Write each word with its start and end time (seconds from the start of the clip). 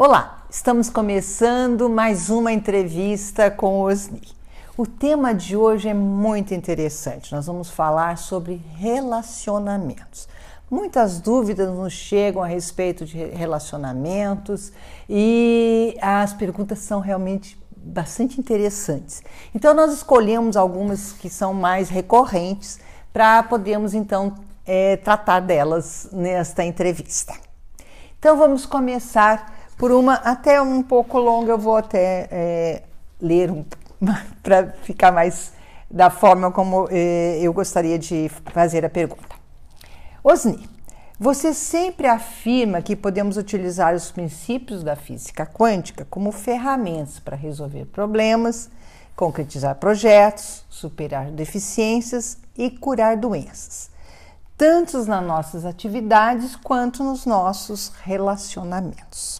Olá, 0.00 0.44
estamos 0.48 0.88
começando 0.88 1.88
mais 1.88 2.30
uma 2.30 2.52
entrevista 2.52 3.50
com 3.50 3.80
Osni. 3.80 4.22
O 4.76 4.86
tema 4.86 5.34
de 5.34 5.56
hoje 5.56 5.88
é 5.88 5.92
muito 5.92 6.54
interessante. 6.54 7.34
Nós 7.34 7.46
vamos 7.46 7.68
falar 7.68 8.16
sobre 8.16 8.62
relacionamentos. 8.76 10.28
Muitas 10.70 11.18
dúvidas 11.18 11.68
nos 11.74 11.92
chegam 11.92 12.40
a 12.40 12.46
respeito 12.46 13.04
de 13.04 13.18
relacionamentos 13.24 14.72
e 15.10 15.98
as 16.00 16.32
perguntas 16.32 16.78
são 16.78 17.00
realmente 17.00 17.60
bastante 17.76 18.38
interessantes. 18.38 19.20
Então, 19.52 19.74
nós 19.74 19.92
escolhemos 19.92 20.56
algumas 20.56 21.10
que 21.10 21.28
são 21.28 21.52
mais 21.52 21.88
recorrentes 21.88 22.78
para 23.12 23.42
podermos 23.42 23.94
então 23.94 24.32
é, 24.64 24.96
tratar 24.96 25.40
delas 25.40 26.08
nesta 26.12 26.62
entrevista. 26.62 27.34
Então, 28.16 28.36
vamos 28.36 28.64
começar 28.64 29.57
por 29.78 29.92
uma 29.92 30.14
até 30.14 30.60
um 30.60 30.82
pouco 30.82 31.18
longa, 31.18 31.52
eu 31.52 31.58
vou 31.58 31.76
até 31.76 32.28
é, 32.30 32.82
ler 33.20 33.50
um, 33.50 33.64
para 34.42 34.72
ficar 34.82 35.12
mais 35.12 35.52
da 35.90 36.10
forma 36.10 36.50
como 36.50 36.88
é, 36.90 37.38
eu 37.40 37.52
gostaria 37.52 37.98
de 37.98 38.28
fazer 38.52 38.84
a 38.84 38.90
pergunta. 38.90 39.36
Osni, 40.22 40.68
você 41.18 41.54
sempre 41.54 42.06
afirma 42.06 42.82
que 42.82 42.94
podemos 42.94 43.36
utilizar 43.36 43.94
os 43.94 44.10
princípios 44.10 44.82
da 44.82 44.96
física 44.96 45.46
quântica 45.46 46.06
como 46.10 46.32
ferramentas 46.32 47.18
para 47.18 47.36
resolver 47.36 47.86
problemas, 47.86 48.68
concretizar 49.16 49.76
projetos, 49.76 50.64
superar 50.68 51.30
deficiências 51.30 52.36
e 52.56 52.70
curar 52.70 53.16
doenças 53.16 53.90
tanto 54.58 54.98
nas 55.04 55.24
nossas 55.24 55.64
atividades 55.64 56.56
quanto 56.56 57.04
nos 57.04 57.24
nossos 57.24 57.92
relacionamentos. 58.02 59.38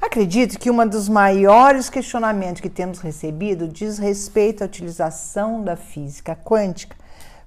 Acredito 0.00 0.58
que 0.58 0.70
um 0.70 0.86
dos 0.86 1.08
maiores 1.08 1.88
questionamentos 1.88 2.60
que 2.60 2.68
temos 2.68 3.00
recebido 3.00 3.66
diz 3.66 3.98
respeito 3.98 4.62
à 4.62 4.66
utilização 4.66 5.62
da 5.62 5.76
física 5.76 6.36
quântica 6.36 6.96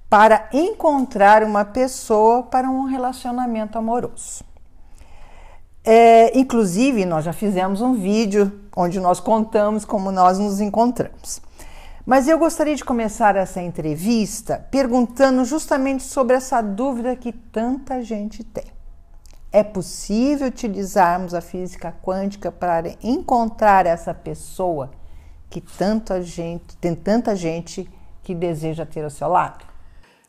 para 0.08 0.48
encontrar 0.52 1.44
uma 1.44 1.64
pessoa 1.64 2.42
para 2.42 2.68
um 2.68 2.84
relacionamento 2.84 3.78
amoroso. 3.78 4.44
É, 5.84 6.36
inclusive, 6.38 7.06
nós 7.06 7.24
já 7.24 7.32
fizemos 7.32 7.80
um 7.80 7.94
vídeo 7.94 8.60
onde 8.76 9.00
nós 9.00 9.20
contamos 9.20 9.84
como 9.84 10.10
nós 10.10 10.38
nos 10.38 10.60
encontramos. 10.60 11.40
Mas 12.04 12.26
eu 12.26 12.38
gostaria 12.38 12.74
de 12.74 12.84
começar 12.84 13.36
essa 13.36 13.62
entrevista 13.62 14.66
perguntando 14.70 15.44
justamente 15.44 16.02
sobre 16.02 16.36
essa 16.36 16.60
dúvida 16.60 17.14
que 17.14 17.32
tanta 17.32 18.02
gente 18.02 18.42
tem. 18.42 18.64
É 19.52 19.64
possível 19.64 20.46
utilizarmos 20.46 21.34
a 21.34 21.40
física 21.40 21.92
quântica 22.02 22.52
para 22.52 22.96
encontrar 23.02 23.84
essa 23.84 24.14
pessoa 24.14 24.92
que 25.48 25.60
tanta 25.60 26.22
gente, 26.22 26.76
tem 26.76 26.94
tanta 26.94 27.34
gente 27.34 27.90
que 28.22 28.32
deseja 28.34 28.86
ter 28.86 29.02
ao 29.02 29.10
seu 29.10 29.28
lado? 29.28 29.64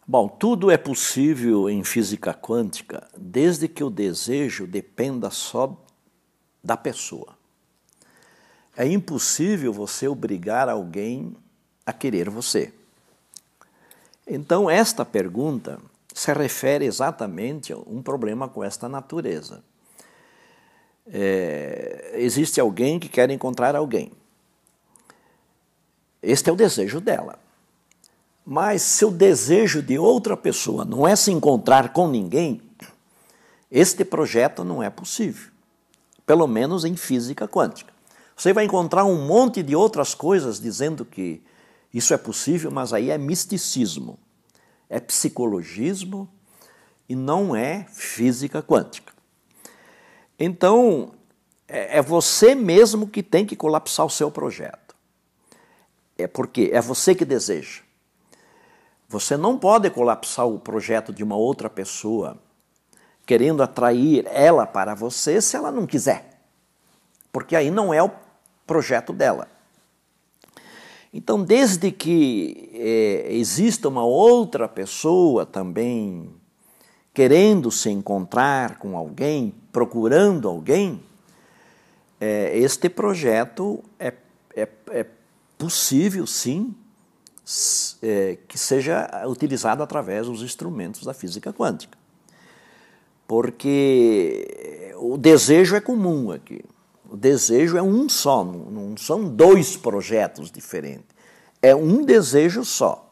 Bom, 0.07 0.27
tudo 0.27 0.71
é 0.71 0.77
possível 0.77 1.69
em 1.69 1.83
física 1.83 2.33
quântica 2.33 3.07
desde 3.15 3.67
que 3.67 3.83
o 3.83 3.89
desejo 3.89 4.65
dependa 4.65 5.29
só 5.29 5.77
da 6.63 6.75
pessoa. 6.75 7.37
É 8.75 8.87
impossível 8.87 9.71
você 9.71 10.07
obrigar 10.07 10.67
alguém 10.67 11.35
a 11.85 11.93
querer 11.93 12.29
você. 12.29 12.73
Então, 14.25 14.69
esta 14.69 15.05
pergunta 15.05 15.79
se 16.13 16.33
refere 16.33 16.85
exatamente 16.85 17.73
a 17.73 17.77
um 17.77 18.01
problema 18.01 18.47
com 18.47 18.63
esta 18.63 18.87
natureza. 18.89 19.63
É, 21.07 22.13
existe 22.15 22.59
alguém 22.59 22.99
que 22.99 23.09
quer 23.09 23.29
encontrar 23.29 23.75
alguém. 23.75 24.11
Este 26.21 26.49
é 26.49 26.53
o 26.53 26.55
desejo 26.55 27.01
dela. 27.01 27.39
Mas 28.45 28.81
se 28.81 29.05
o 29.05 29.11
desejo 29.11 29.81
de 29.81 29.97
outra 29.97 30.35
pessoa 30.35 30.83
não 30.83 31.07
é 31.07 31.15
se 31.15 31.31
encontrar 31.31 31.93
com 31.93 32.07
ninguém, 32.07 32.61
este 33.69 34.03
projeto 34.03 34.63
não 34.63 34.81
é 34.81 34.89
possível. 34.89 35.51
Pelo 36.25 36.47
menos 36.47 36.85
em 36.85 36.95
física 36.95 37.47
quântica. 37.47 37.93
Você 38.35 38.53
vai 38.53 38.65
encontrar 38.65 39.05
um 39.05 39.25
monte 39.25 39.61
de 39.61 39.75
outras 39.75 40.13
coisas 40.15 40.59
dizendo 40.59 41.05
que 41.05 41.41
isso 41.93 42.13
é 42.13 42.17
possível, 42.17 42.71
mas 42.71 42.93
aí 42.93 43.09
é 43.09 43.17
misticismo, 43.17 44.17
é 44.91 44.99
psicologismo 44.99 46.29
e 47.07 47.15
não 47.15 47.55
é 47.55 47.85
física 47.89 48.61
quântica. 48.61 49.13
Então, 50.37 51.13
é, 51.65 51.97
é 51.97 52.01
você 52.01 52.53
mesmo 52.53 53.07
que 53.07 53.23
tem 53.23 53.45
que 53.45 53.55
colapsar 53.55 54.05
o 54.05 54.09
seu 54.09 54.29
projeto. 54.29 54.93
É 56.17 56.27
porque 56.27 56.69
é 56.73 56.81
você 56.81 57.15
que 57.15 57.23
deseja. 57.23 57.81
Você 59.07 59.37
não 59.37 59.57
pode 59.57 59.89
colapsar 59.89 60.45
o 60.45 60.59
projeto 60.59 61.13
de 61.13 61.23
uma 61.23 61.37
outra 61.37 61.69
pessoa 61.69 62.37
querendo 63.25 63.63
atrair 63.63 64.27
ela 64.27 64.67
para 64.67 64.93
você 64.93 65.41
se 65.41 65.55
ela 65.55 65.71
não 65.71 65.87
quiser. 65.87 66.37
Porque 67.31 67.55
aí 67.55 67.71
não 67.71 67.93
é 67.93 68.03
o 68.03 68.11
projeto 68.67 69.13
dela. 69.13 69.47
Então, 71.13 71.43
desde 71.43 71.91
que 71.91 72.69
é, 72.73 73.33
exista 73.33 73.89
uma 73.89 74.05
outra 74.05 74.67
pessoa 74.67 75.45
também 75.45 76.29
querendo 77.13 77.69
se 77.69 77.89
encontrar 77.89 78.77
com 78.77 78.95
alguém, 78.95 79.53
procurando 79.71 80.47
alguém, 80.47 81.01
é, 82.19 82.57
este 82.57 82.87
projeto 82.87 83.83
é, 83.99 84.13
é, 84.55 84.67
é 84.89 85.05
possível, 85.57 86.25
sim, 86.25 86.73
é, 88.01 88.37
que 88.47 88.57
seja 88.57 89.09
utilizado 89.27 89.83
através 89.83 90.27
dos 90.27 90.41
instrumentos 90.41 91.03
da 91.03 91.13
física 91.13 91.51
quântica. 91.51 91.97
Porque 93.27 94.93
o 94.97 95.17
desejo 95.17 95.75
é 95.75 95.81
comum 95.81 96.31
aqui. 96.31 96.63
O 97.11 97.17
desejo 97.17 97.75
é 97.75 97.81
um 97.81 98.07
só, 98.07 98.41
não 98.41 98.95
são 98.95 99.27
dois 99.27 99.75
projetos 99.75 100.49
diferentes. 100.49 101.09
É 101.61 101.75
um 101.75 102.05
desejo 102.05 102.63
só. 102.63 103.05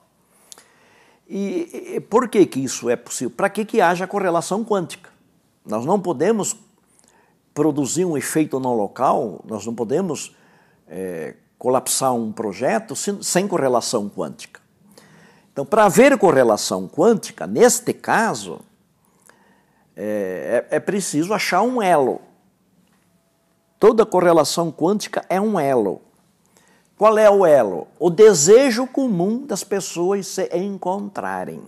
E, 1.27 2.01
por 2.09 2.29
que, 2.29 2.45
que 2.45 2.61
isso 2.61 2.89
é 2.89 2.95
possível? 2.95 3.35
Para 3.35 3.49
que, 3.49 3.65
que 3.65 3.81
haja 3.81 4.07
correlação 4.07 4.63
quântica? 4.63 5.09
Nós 5.65 5.85
não 5.85 5.99
podemos 5.99 6.55
produzir 7.53 8.05
um 8.05 8.17
efeito 8.17 8.57
no 8.57 8.73
local, 8.73 9.43
nós 9.45 9.65
não 9.65 9.75
podemos 9.75 10.33
é, 10.87 11.35
colapsar 11.57 12.15
um 12.15 12.31
projeto 12.31 12.95
sem, 12.95 13.21
sem 13.21 13.49
correlação 13.49 14.07
quântica. 14.07 14.61
Então, 15.51 15.65
para 15.65 15.83
haver 15.83 16.17
correlação 16.17 16.87
quântica, 16.87 17.45
neste 17.45 17.91
caso, 17.91 18.61
é, 19.93 20.65
é, 20.71 20.77
é 20.77 20.79
preciso 20.79 21.33
achar 21.33 21.63
um 21.63 21.81
elo. 21.81 22.28
Toda 23.79 24.05
correlação 24.05 24.71
quântica 24.71 25.25
é 25.29 25.39
um 25.39 25.57
elo. 25.57 26.01
Qual 26.97 27.17
é 27.17 27.29
o 27.29 27.45
elo? 27.45 27.87
O 27.97 28.09
desejo 28.09 28.85
comum 28.85 29.45
das 29.45 29.63
pessoas 29.63 30.27
se 30.27 30.49
encontrarem. 30.53 31.63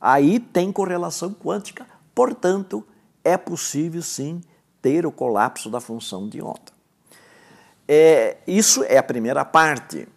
Aí 0.00 0.38
tem 0.38 0.70
correlação 0.70 1.34
quântica, 1.34 1.84
portanto, 2.14 2.86
é 3.24 3.36
possível 3.36 4.02
sim 4.02 4.40
ter 4.80 5.04
o 5.04 5.10
colapso 5.10 5.68
da 5.68 5.80
função 5.80 6.28
de 6.28 6.40
onda. 6.40 6.72
É, 7.88 8.36
isso 8.46 8.84
é 8.84 8.98
a 8.98 9.02
primeira 9.02 9.44
parte. 9.44 10.08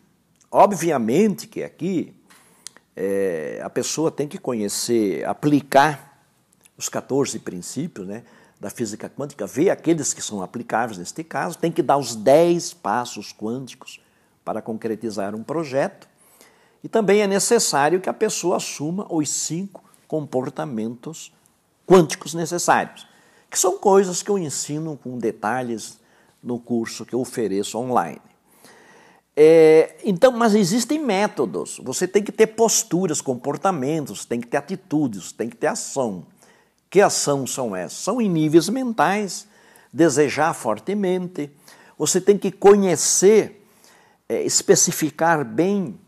Obviamente 0.52 1.48
que 1.48 1.64
aqui 1.64 2.16
é, 2.96 3.60
a 3.64 3.70
pessoa 3.70 4.12
tem 4.12 4.28
que 4.28 4.38
conhecer, 4.38 5.26
aplicar 5.26 6.24
os 6.78 6.88
14 6.88 7.40
princípios, 7.40 8.08
né? 8.08 8.24
Da 8.60 8.70
física 8.70 9.10
quântica, 9.10 9.46
ver 9.46 9.70
aqueles 9.70 10.14
que 10.14 10.22
são 10.22 10.42
aplicáveis 10.42 10.98
neste 10.98 11.24
caso, 11.24 11.58
tem 11.58 11.72
que 11.72 11.82
dar 11.82 11.98
os 11.98 12.16
10 12.16 12.74
passos 12.76 13.34
quânticos 13.34 14.00
para 14.44 14.62
concretizar 14.62 15.36
um 15.36 15.44
projeto. 15.44 16.08
E 16.84 16.88
também 16.88 17.22
é 17.22 17.28
necessário 17.28 18.00
que 18.00 18.10
a 18.10 18.14
pessoa 18.14 18.58
assuma 18.58 19.08
os 19.10 19.30
cinco 19.30 19.84
comportamentos 20.08 21.34
quânticos 21.86 22.34
necessários, 22.34 23.08
que 23.50 23.58
são 23.58 23.78
coisas 23.78 24.22
que 24.22 24.30
eu 24.30 24.38
ensino 24.38 24.98
com 24.98 25.18
detalhes 25.18 26.00
no 26.42 26.60
curso 26.60 27.06
que 27.06 27.14
eu 27.14 27.20
ofereço 27.20 27.78
online. 27.78 28.22
É, 29.36 29.98
então, 30.04 30.32
mas 30.32 30.56
existem 30.56 30.98
métodos. 30.98 31.82
Você 31.84 32.08
tem 32.08 32.24
que 32.24 32.32
ter 32.32 32.48
posturas, 32.48 33.20
comportamentos, 33.20 34.24
tem 34.24 34.40
que 34.40 34.48
ter 34.48 34.58
atitudes, 34.58 35.32
tem 35.32 35.50
que 35.50 35.58
ter 35.58 35.68
ação. 35.68 36.26
Que 36.96 37.02
ação 37.02 37.46
são 37.46 37.76
essas? 37.76 38.00
São 38.00 38.22
em 38.22 38.30
níveis 38.30 38.70
mentais, 38.70 39.46
desejar 39.92 40.54
fortemente. 40.54 41.52
Você 41.98 42.22
tem 42.22 42.38
que 42.38 42.50
conhecer, 42.50 43.68
é, 44.30 44.42
especificar 44.44 45.44
bem 45.44 46.00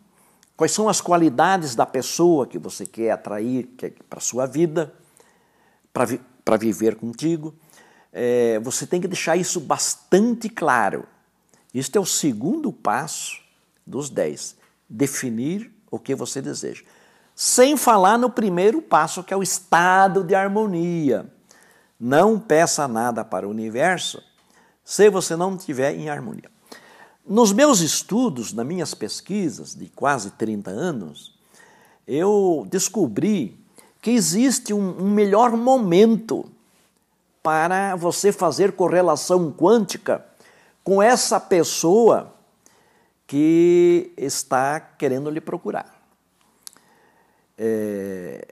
quais 0.56 0.72
são 0.72 0.88
as 0.88 1.02
qualidades 1.02 1.76
da 1.76 1.86
pessoa 1.86 2.48
que 2.48 2.58
você 2.58 2.86
quer 2.86 3.12
atrair 3.12 3.68
para 4.10 4.20
a 4.20 4.22
sua 4.22 4.46
vida, 4.46 4.94
para 5.92 6.06
vi 6.06 6.22
viver 6.58 6.96
contigo. 6.96 7.54
é, 8.14 8.58
você 8.60 8.88
tem 8.88 9.02
que 9.02 9.10
deixar 9.10 9.36
isso 9.36 9.60
bastante 9.60 10.48
claro. 10.48 11.06
Este 11.74 11.98
é 11.98 12.00
o 12.00 12.06
segundo 12.06 12.72
passo 12.72 13.42
dos 13.86 14.10
dez: 14.10 14.56
definir 14.90 15.70
o 15.92 16.00
que 16.00 16.16
você 16.16 16.42
deseja. 16.42 16.86
Sem 17.40 17.78
falar 17.78 18.18
no 18.18 18.32
primeiro 18.32 18.82
passo, 18.82 19.24
que 19.24 19.32
é 19.32 19.38
o 19.38 19.44
estado 19.44 20.24
de 20.24 20.34
harmonia. 20.34 21.32
Não 22.00 22.40
peça 22.40 22.88
nada 22.88 23.24
para 23.24 23.48
o 23.48 23.52
universo 23.52 24.24
se 24.84 25.08
você 25.08 25.36
não 25.36 25.56
estiver 25.56 25.94
em 25.94 26.10
harmonia. 26.10 26.50
Nos 27.24 27.54
meus 27.54 27.80
estudos, 27.82 28.54
nas 28.54 28.66
minhas 28.66 28.96
pesquisas 28.96 29.76
de 29.76 29.88
quase 29.88 30.32
30 30.32 30.72
anos, 30.72 31.38
eu 32.08 32.66
descobri 32.72 33.56
que 34.02 34.10
existe 34.10 34.74
um, 34.74 35.04
um 35.04 35.12
melhor 35.12 35.52
momento 35.52 36.50
para 37.44 37.96
você 37.96 38.32
fazer 38.32 38.72
correlação 38.72 39.52
quântica 39.52 40.26
com 40.84 41.04
essa 41.04 41.40
pessoa 41.40 42.34
que 43.28 44.12
está 44.18 44.80
querendo 44.80 45.30
lhe 45.30 45.40
procurar. 45.40 45.97
É, 47.58 48.48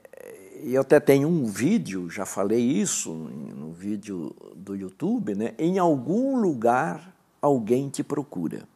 eu 0.64 0.80
até 0.80 0.98
tenho 0.98 1.28
um 1.28 1.44
vídeo, 1.44 2.10
já 2.10 2.26
falei 2.26 2.60
isso 2.60 3.12
no 3.12 3.72
vídeo 3.72 4.34
do 4.54 4.74
YouTube, 4.74 5.34
né? 5.34 5.54
Em 5.58 5.78
algum 5.78 6.36
lugar 6.36 7.14
alguém 7.40 7.88
te 7.88 8.02
procura. 8.02 8.66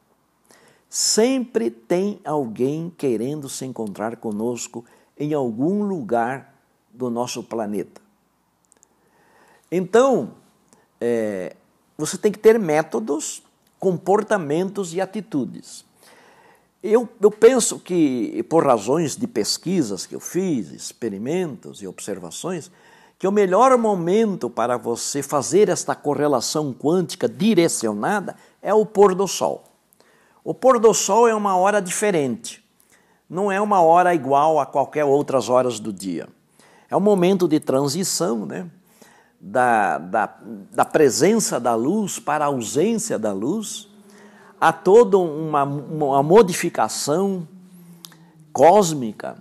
Sempre 0.89 1.71
tem 1.71 2.21
alguém 2.25 2.93
querendo 2.97 3.49
se 3.49 3.65
encontrar 3.65 4.17
conosco 4.17 4.85
em 5.19 5.35
algum 5.35 5.83
lugar 5.83 6.55
do 6.93 7.11
nosso 7.11 7.43
planeta. 7.43 8.01
Então, 9.71 10.35
é, 11.01 11.55
você 11.97 12.19
tem 12.19 12.33
que 12.33 12.39
ter 12.39 12.59
métodos, 12.59 13.43
comportamentos 13.79 14.93
e 14.95 15.01
atitudes. 15.01 15.85
Eu, 16.83 17.07
eu 17.21 17.31
penso 17.31 17.79
que, 17.79 18.43
por 18.45 18.67
razões 18.67 19.15
de 19.15 19.27
pesquisas 19.27 20.07
que 20.07 20.15
eu 20.15 20.21
fiz, 20.21 20.71
experimentos 20.71 21.83
e 21.83 21.87
observações, 21.87 22.71
que 23.19 23.29
o 23.29 23.33
melhor 23.33 23.77
momento 23.77 24.49
para 24.49 24.79
você 24.79 25.23
fazer 25.23 25.69
esta 25.69 25.95
correlação 25.95 26.73
quântica 26.73 27.29
direcionada 27.29 28.35
é 28.63 28.73
o 28.73 28.87
pôr 28.87 29.15
do 29.15 29.29
sol. 29.29 29.65
O 30.43 30.55
pôr 30.55 30.79
do 30.79 30.95
sol 30.95 31.29
é 31.29 31.35
uma 31.35 31.55
hora 31.55 31.83
diferente, 31.83 32.65
não 33.29 33.53
é 33.53 33.61
uma 33.61 33.83
hora 33.83 34.15
igual 34.15 34.59
a 34.59 34.65
qualquer 34.65 35.05
outras 35.05 35.51
horas 35.51 35.79
do 35.79 35.93
dia. 35.93 36.27
É 36.89 36.97
um 36.97 37.01
momento 37.01 37.47
de 37.47 37.61
transição, 37.61 38.47
né? 38.47 38.67
Da, 39.39 39.99
da, 39.99 40.39
da 40.73 40.85
presença 40.85 41.61
da 41.61 41.75
luz 41.75 42.19
para 42.19 42.45
a 42.45 42.49
ausência 42.49 43.19
da 43.19 43.33
luz 43.33 43.90
há 44.61 44.73
toda 44.73 45.17
uma, 45.17 45.65
uma 45.65 46.23
modificação 46.23 47.49
cósmica. 48.53 49.39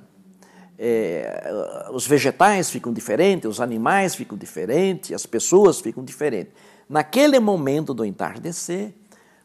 É, 0.78 1.52
os 1.92 2.08
vegetais 2.08 2.70
ficam 2.70 2.94
diferentes, 2.94 3.50
os 3.50 3.60
animais 3.60 4.16
ficam 4.16 4.38
diferentes, 4.38 5.12
as 5.12 5.26
pessoas 5.26 5.82
ficam 5.82 6.04
diferentes. 6.04 6.54
Naquele 6.88 7.38
momento 7.40 7.94
do 7.94 8.06
entardecer, 8.06 8.94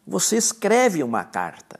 você 0.07 0.37
escreve 0.37 1.03
uma 1.03 1.25
carta. 1.25 1.77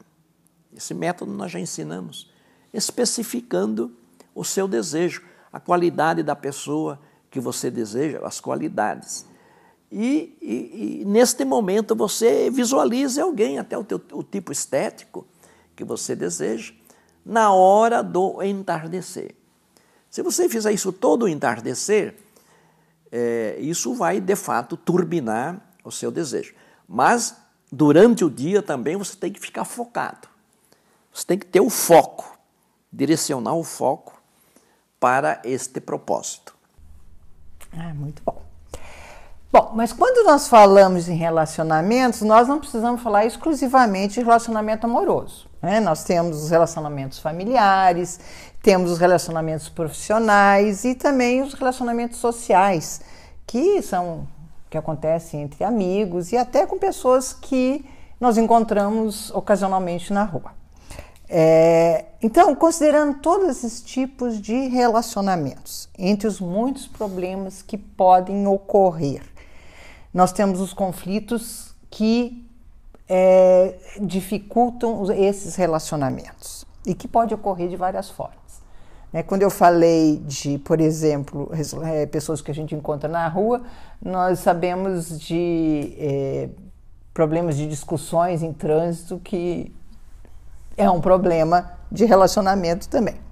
Esse 0.75 0.93
método 0.93 1.31
nós 1.31 1.51
já 1.51 1.59
ensinamos, 1.59 2.29
especificando 2.73 3.95
o 4.33 4.43
seu 4.43 4.67
desejo, 4.67 5.23
a 5.53 5.59
qualidade 5.59 6.21
da 6.21 6.35
pessoa 6.35 6.99
que 7.31 7.39
você 7.39 7.71
deseja, 7.71 8.19
as 8.23 8.41
qualidades. 8.41 9.25
E, 9.91 10.37
e, 10.41 11.01
e, 11.01 11.05
neste 11.05 11.45
momento 11.45 11.95
você 11.95 12.49
visualize 12.49 13.19
alguém, 13.19 13.59
até 13.59 13.77
o, 13.77 13.83
teu, 13.83 14.01
o 14.11 14.23
tipo 14.23 14.51
estético 14.51 15.25
que 15.75 15.83
você 15.83 16.15
deseja, 16.15 16.73
na 17.25 17.53
hora 17.53 18.03
do 18.03 18.41
entardecer. 18.43 19.35
Se 20.09 20.21
você 20.21 20.47
fizer 20.47 20.71
isso 20.71 20.91
todo 20.91 21.23
o 21.23 21.27
entardecer, 21.27 22.15
é, 23.11 23.57
isso 23.59 23.93
vai 23.93 24.19
de 24.19 24.35
fato 24.35 24.77
turbinar 24.77 25.61
o 25.83 25.91
seu 25.91 26.11
desejo. 26.11 26.53
Mas 26.87 27.35
durante 27.71 28.23
o 28.23 28.29
dia 28.29 28.61
também 28.61 28.95
você 28.95 29.15
tem 29.15 29.31
que 29.31 29.39
ficar 29.39 29.65
focado. 29.65 30.27
Você 31.13 31.25
tem 31.25 31.39
que 31.39 31.45
ter 31.45 31.61
o 31.61 31.69
foco, 31.69 32.37
direcionar 32.91 33.55
o 33.55 33.63
foco 33.63 34.21
para 34.99 35.41
este 35.43 35.79
propósito. 35.79 36.55
Ah, 37.71 37.93
muito 37.93 38.21
bom. 38.23 38.44
Bom, 39.55 39.71
mas 39.73 39.93
quando 39.93 40.27
nós 40.27 40.49
falamos 40.49 41.07
em 41.07 41.15
relacionamentos, 41.15 42.23
nós 42.23 42.45
não 42.45 42.59
precisamos 42.59 43.01
falar 43.01 43.25
exclusivamente 43.25 44.15
de 44.15 44.19
relacionamento 44.19 44.85
amoroso. 44.85 45.47
Né? 45.61 45.79
Nós 45.79 46.03
temos 46.03 46.43
os 46.43 46.49
relacionamentos 46.49 47.19
familiares, 47.19 48.19
temos 48.61 48.91
os 48.91 48.99
relacionamentos 48.99 49.69
profissionais 49.69 50.83
e 50.83 50.93
também 50.93 51.41
os 51.41 51.53
relacionamentos 51.53 52.17
sociais, 52.17 52.99
que 53.47 53.81
são 53.81 54.27
que 54.69 54.77
acontecem 54.77 55.43
entre 55.43 55.63
amigos 55.63 56.33
e 56.33 56.37
até 56.37 56.65
com 56.65 56.77
pessoas 56.77 57.31
que 57.31 57.85
nós 58.19 58.37
encontramos 58.37 59.31
ocasionalmente 59.31 60.11
na 60.11 60.25
rua. 60.25 60.51
É, 61.29 62.03
então, 62.21 62.53
considerando 62.55 63.19
todos 63.19 63.47
esses 63.47 63.79
tipos 63.81 64.37
de 64.41 64.67
relacionamentos, 64.67 65.87
entre 65.97 66.27
os 66.27 66.41
muitos 66.41 66.87
problemas 66.87 67.61
que 67.61 67.77
podem 67.77 68.45
ocorrer 68.47 69.33
nós 70.15 70.31
temos 70.31 70.61
os 70.61 70.73
conflitos 70.73 71.75
que 71.91 72.41
é, 73.09 73.75
dificultam 73.99 75.11
esses 75.11 75.57
relacionamentos 75.57 76.65
e 76.85 76.95
que 76.95 77.05
pode 77.05 77.33
ocorrer 77.33 77.67
de 77.67 77.75
várias 77.75 78.09
formas. 78.09 78.63
Né? 79.11 79.23
Quando 79.23 79.41
eu 79.41 79.49
falei 79.49 80.23
de, 80.25 80.57
por 80.59 80.79
exemplo, 80.79 81.51
é, 81.83 82.05
pessoas 82.05 82.39
que 82.39 82.49
a 82.49 82.53
gente 82.53 82.73
encontra 82.73 83.09
na 83.09 83.27
rua, 83.27 83.63
nós 84.01 84.39
sabemos 84.39 85.19
de 85.19 85.93
é, 85.99 86.49
problemas 87.13 87.57
de 87.57 87.67
discussões 87.67 88.41
em 88.41 88.53
trânsito 88.53 89.19
que 89.21 89.75
é 90.77 90.89
um 90.89 91.01
problema 91.01 91.73
de 91.91 92.05
relacionamento 92.05 92.87
também. 92.87 93.24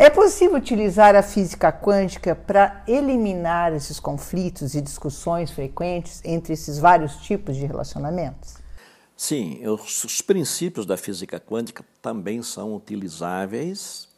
É 0.00 0.08
possível 0.08 0.56
utilizar 0.56 1.16
a 1.16 1.24
física 1.24 1.72
quântica 1.72 2.32
para 2.32 2.84
eliminar 2.86 3.72
esses 3.72 3.98
conflitos 3.98 4.76
e 4.76 4.80
discussões 4.80 5.50
frequentes 5.50 6.22
entre 6.24 6.52
esses 6.52 6.78
vários 6.78 7.16
tipos 7.16 7.56
de 7.56 7.66
relacionamentos? 7.66 8.58
Sim, 9.16 9.66
os, 9.66 10.04
os 10.04 10.22
princípios 10.22 10.86
da 10.86 10.96
física 10.96 11.40
quântica 11.40 11.84
também 12.00 12.44
são 12.44 12.76
utilizáveis 12.76 14.08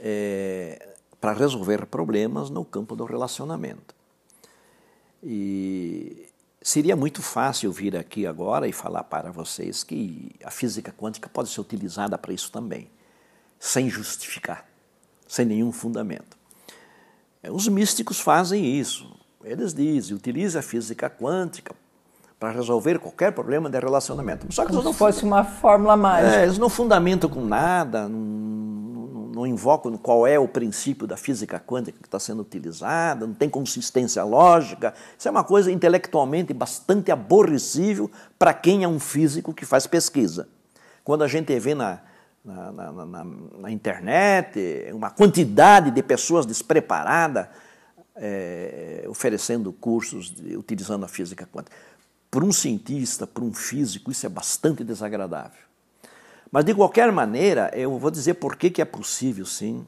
é, 0.00 0.96
para 1.20 1.32
resolver 1.32 1.86
problemas 1.86 2.50
no 2.50 2.64
campo 2.64 2.96
do 2.96 3.04
relacionamento. 3.04 3.94
E 5.22 6.26
seria 6.60 6.96
muito 6.96 7.22
fácil 7.22 7.70
vir 7.70 7.96
aqui 7.96 8.26
agora 8.26 8.66
e 8.66 8.72
falar 8.72 9.04
para 9.04 9.30
vocês 9.30 9.84
que 9.84 10.34
a 10.42 10.50
física 10.50 10.90
quântica 10.90 11.28
pode 11.28 11.48
ser 11.48 11.60
utilizada 11.60 12.18
para 12.18 12.32
isso 12.32 12.50
também, 12.50 12.90
sem 13.60 13.88
justificar 13.88 14.66
sem 15.26 15.44
nenhum 15.44 15.72
fundamento. 15.72 16.36
É, 17.42 17.50
os 17.50 17.68
místicos 17.68 18.20
fazem 18.20 18.64
isso. 18.78 19.14
Eles 19.44 19.72
dizem, 19.72 20.16
utilize 20.16 20.58
a 20.58 20.62
física 20.62 21.08
quântica 21.08 21.74
para 22.38 22.50
resolver 22.50 22.98
qualquer 22.98 23.32
problema 23.32 23.70
de 23.70 23.78
relacionamento. 23.78 24.46
Só 24.52 24.62
que 24.62 24.72
Como 24.72 24.82
não 24.82 24.92
se 24.92 24.98
fosse 24.98 25.24
uma 25.24 25.44
fórmula 25.44 25.96
mágica. 25.96 26.36
É, 26.36 26.42
eles 26.42 26.58
não 26.58 26.68
fundamentam 26.68 27.30
com 27.30 27.44
nada, 27.44 28.08
não, 28.08 28.18
não, 28.18 29.26
não 29.28 29.46
invocam 29.46 29.96
qual 29.96 30.26
é 30.26 30.38
o 30.38 30.46
princípio 30.46 31.06
da 31.06 31.16
física 31.16 31.62
quântica 31.64 31.98
que 31.98 32.06
está 32.06 32.18
sendo 32.18 32.42
utilizada, 32.42 33.26
não 33.26 33.34
tem 33.34 33.48
consistência 33.48 34.22
lógica. 34.22 34.92
Isso 35.16 35.28
é 35.28 35.30
uma 35.30 35.44
coisa 35.44 35.70
intelectualmente 35.70 36.52
bastante 36.52 37.10
aborrecível 37.10 38.10
para 38.38 38.52
quem 38.52 38.84
é 38.84 38.88
um 38.88 39.00
físico 39.00 39.54
que 39.54 39.64
faz 39.64 39.86
pesquisa. 39.86 40.48
Quando 41.02 41.22
a 41.22 41.28
gente 41.28 41.58
vê 41.58 41.74
na, 41.74 42.00
na, 42.46 42.72
na, 42.72 43.06
na, 43.06 43.24
na 43.58 43.70
internet, 43.70 44.88
uma 44.92 45.10
quantidade 45.10 45.90
de 45.90 46.02
pessoas 46.02 46.46
despreparadas 46.46 47.48
é, 48.14 49.04
oferecendo 49.08 49.72
cursos 49.72 50.30
de, 50.30 50.56
utilizando 50.56 51.04
a 51.04 51.08
física 51.08 51.46
quântica. 51.46 51.76
Para 52.30 52.44
um 52.44 52.52
cientista, 52.52 53.26
para 53.26 53.42
um 53.42 53.52
físico, 53.52 54.12
isso 54.12 54.24
é 54.24 54.28
bastante 54.28 54.84
desagradável. 54.84 55.66
Mas, 56.50 56.64
de 56.64 56.74
qualquer 56.74 57.10
maneira, 57.10 57.70
eu 57.74 57.98
vou 57.98 58.10
dizer 58.10 58.34
por 58.34 58.56
que, 58.56 58.70
que 58.70 58.80
é 58.80 58.84
possível, 58.84 59.44
sim, 59.44 59.84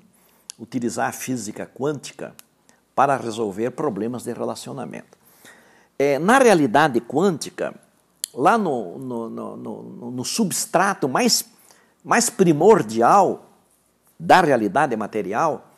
utilizar 0.59 1.09
a 1.09 1.13
física 1.13 1.65
quântica 1.65 2.35
para 2.95 3.17
resolver 3.17 3.71
problemas 3.71 4.25
de 4.25 4.33
relacionamento. 4.33 5.17
É, 5.97 6.19
na 6.19 6.39
realidade 6.39 7.01
quântica, 7.01 7.73
lá 8.35 8.59
no, 8.59 8.99
no, 8.99 9.31
no, 9.57 10.11
no 10.11 10.25
substrato 10.25 11.09
mais 11.09 11.45
mais 12.09 12.31
primordial 12.31 13.51
da 14.19 14.41
realidade 14.41 14.97
material, 14.97 15.75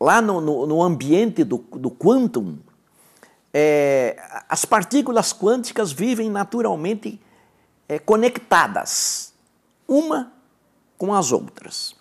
lá 0.00 0.20
no, 0.20 0.40
no, 0.40 0.66
no 0.66 0.82
ambiente 0.82 1.44
do, 1.44 1.58
do 1.58 1.92
quantum, 1.92 2.58
é, 3.54 4.20
as 4.48 4.64
partículas 4.64 5.32
quânticas 5.32 5.92
vivem 5.92 6.28
naturalmente 6.28 7.20
é, 7.88 8.00
conectadas, 8.00 9.32
uma 9.86 10.32
com 10.98 11.14
as 11.14 11.30
outras. 11.30 11.94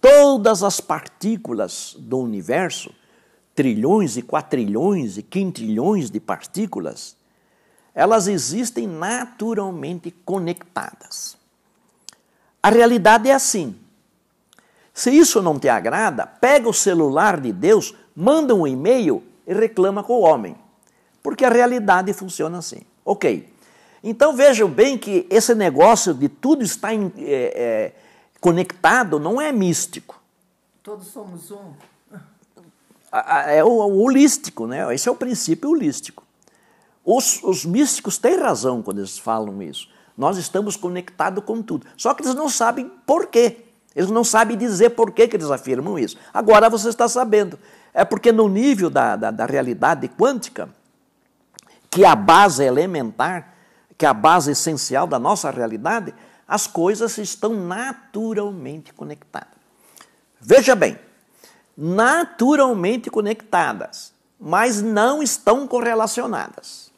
Todas 0.00 0.62
as 0.62 0.80
partículas 0.80 1.96
do 1.98 2.20
universo, 2.20 2.94
trilhões 3.52 4.16
e 4.16 4.22
quatrilhões 4.22 5.18
e 5.18 5.24
quintilhões 5.24 6.08
de 6.08 6.20
partículas, 6.20 7.16
elas 7.92 8.28
existem 8.28 8.86
naturalmente 8.86 10.12
conectadas. 10.24 11.39
A 12.62 12.70
realidade 12.70 13.28
é 13.28 13.34
assim. 13.34 13.76
Se 14.92 15.10
isso 15.10 15.40
não 15.40 15.58
te 15.58 15.68
agrada, 15.68 16.26
pega 16.26 16.68
o 16.68 16.74
celular 16.74 17.40
de 17.40 17.52
Deus, 17.52 17.94
manda 18.14 18.54
um 18.54 18.66
e-mail 18.66 19.22
e 19.46 19.54
reclama 19.54 20.02
com 20.02 20.14
o 20.14 20.20
homem. 20.20 20.56
Porque 21.22 21.44
a 21.44 21.50
realidade 21.50 22.12
funciona 22.12 22.58
assim. 22.58 22.82
Ok. 23.04 23.48
Então 24.02 24.34
vejam 24.34 24.68
bem 24.68 24.96
que 24.96 25.26
esse 25.30 25.54
negócio 25.54 26.14
de 26.14 26.28
tudo 26.28 26.62
estar 26.62 26.94
em, 26.94 27.12
é, 27.18 27.52
é, 27.54 27.92
conectado 28.40 29.18
não 29.18 29.40
é 29.40 29.52
místico. 29.52 30.20
Todos 30.82 31.08
somos 31.08 31.50
um. 31.50 31.72
É 33.12 33.62
o, 33.64 33.68
o 33.68 34.02
holístico, 34.02 34.66
né? 34.66 34.94
Esse 34.94 35.08
é 35.08 35.12
o 35.12 35.16
princípio 35.16 35.70
holístico. 35.70 36.24
Os, 37.04 37.42
os 37.42 37.64
místicos 37.64 38.18
têm 38.18 38.36
razão 38.36 38.82
quando 38.82 38.98
eles 38.98 39.18
falam 39.18 39.60
isso. 39.62 39.88
Nós 40.20 40.36
estamos 40.36 40.76
conectados 40.76 41.42
com 41.42 41.62
tudo. 41.62 41.86
Só 41.96 42.12
que 42.12 42.22
eles 42.22 42.34
não 42.34 42.46
sabem 42.46 42.92
por 43.06 43.28
quê. 43.28 43.64
Eles 43.96 44.10
não 44.10 44.22
sabem 44.22 44.54
dizer 44.54 44.90
por 44.90 45.12
que, 45.12 45.26
que 45.26 45.34
eles 45.34 45.50
afirmam 45.50 45.98
isso. 45.98 46.18
Agora 46.30 46.68
você 46.68 46.90
está 46.90 47.08
sabendo. 47.08 47.58
É 47.94 48.04
porque 48.04 48.30
no 48.30 48.46
nível 48.46 48.90
da, 48.90 49.16
da, 49.16 49.30
da 49.30 49.46
realidade 49.46 50.08
quântica, 50.08 50.68
que 51.90 52.04
é 52.04 52.06
a 52.06 52.14
base 52.14 52.62
elementar, 52.62 53.54
que 53.96 54.04
é 54.04 54.10
a 54.10 54.12
base 54.12 54.50
essencial 54.50 55.06
da 55.06 55.18
nossa 55.18 55.50
realidade, 55.50 56.12
as 56.46 56.66
coisas 56.66 57.16
estão 57.16 57.54
naturalmente 57.54 58.92
conectadas. 58.92 59.56
Veja 60.38 60.74
bem, 60.74 60.98
naturalmente 61.74 63.08
conectadas, 63.08 64.12
mas 64.38 64.82
não 64.82 65.22
estão 65.22 65.66
correlacionadas. 65.66 66.89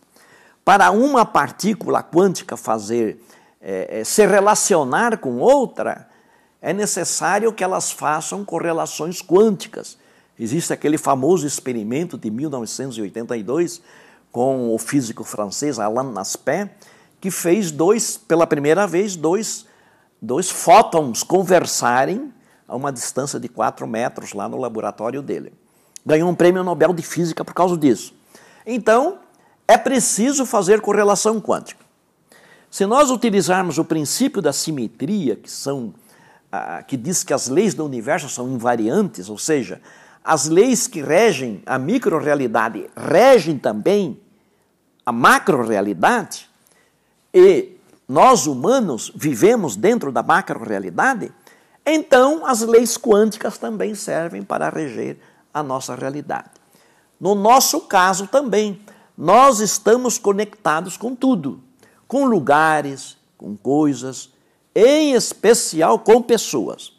Para 0.64 0.90
uma 0.90 1.25
partícula 1.25 2.02
quântica 2.02 2.57
fazer 2.57 3.19
é, 3.61 4.02
se 4.04 4.26
relacionar 4.26 5.19
com 5.19 5.38
outra, 5.38 6.09
é 6.61 6.73
necessário 6.73 7.52
que 7.52 7.64
elas 7.64 7.90
façam 7.90 8.45
correlações 8.45 9.21
quânticas. 9.21 9.99
Existe 10.38 10.73
aquele 10.73 10.97
famoso 10.97 11.47
experimento 11.47 12.16
de 12.16 12.31
1982 12.31 13.83
com 14.31 14.75
o 14.75 14.78
físico 14.78 15.25
francês 15.25 15.78
Alain 15.78 16.16
Aspect, 16.16 16.75
que 17.21 17.31
fez 17.31 17.71
dois, 17.71 18.16
pela 18.16 18.47
primeira 18.47 18.87
vez, 18.87 19.14
dois, 19.14 19.66
dois 20.21 20.50
fótons 20.50 21.23
conversarem 21.23 22.33
a 22.66 22.75
uma 22.75 22.90
distância 22.90 23.38
de 23.38 23.49
4 23.49 23.87
metros 23.87 24.33
lá 24.33 24.49
no 24.49 24.57
laboratório 24.57 25.21
dele. 25.21 25.52
Ganhou 26.04 26.28
um 26.31 26.35
prêmio 26.35 26.64
Nobel 26.64 26.92
de 26.92 27.02
Física 27.02 27.45
por 27.45 27.54
causa 27.54 27.76
disso. 27.76 28.14
Então, 28.66 29.19
é 29.66 29.78
preciso 29.78 30.45
fazer 30.45 30.81
correlação 30.81 31.40
quântica. 31.40 31.85
Se 32.71 32.87
nós 32.87 33.11
utilizarmos 33.11 33.78
o 33.78 33.85
princípio 33.85 34.40
da 34.40 34.52
simetria, 34.52 35.37
que, 35.37 35.50
são, 35.50 35.92
ah, 36.50 36.83
que 36.83 36.97
diz 36.97 37.23
que 37.23 37.35
as 37.35 37.49
leis 37.49 37.75
do 37.75 37.85
universo 37.85 38.28
são 38.28 38.49
invariantes, 38.49 39.28
ou 39.28 39.37
seja, 39.37 39.81
as 40.25 40.49
leis 40.49 40.87
que 40.87 41.02
regem 41.02 41.62
a 41.66 41.78
microrealidade 41.78 42.88
regem 42.97 43.59
também 43.59 44.19
a 45.04 45.12
macrorealidade, 45.12 46.49
e 47.35 47.76
nós 48.09 48.47
humanos 48.47 49.12
vivemos 49.14 49.75
dentro 49.76 50.12
da 50.12 50.23
macro-realidade, 50.23 51.33
então 51.85 52.47
as 52.47 52.61
leis 52.61 52.97
quânticas 52.97 53.59
também 53.59 53.95
servem 53.95 54.42
para 54.42 54.69
reger 54.69 55.19
a 55.52 55.62
nossa 55.62 55.95
realidade. 55.95 56.50
No 57.21 57.35
nosso 57.35 57.83
caso 57.83 58.26
também, 58.26 58.81
nós 59.16 59.61
estamos 59.61 60.19
conectados 60.19 60.97
com 60.97 61.14
tudo, 61.14 61.62
com 62.09 62.25
lugares, 62.25 63.16
com 63.37 63.57
coisas, 63.57 64.31
em 64.75 65.12
especial 65.12 65.99
com 65.99 66.23
pessoas. 66.23 66.92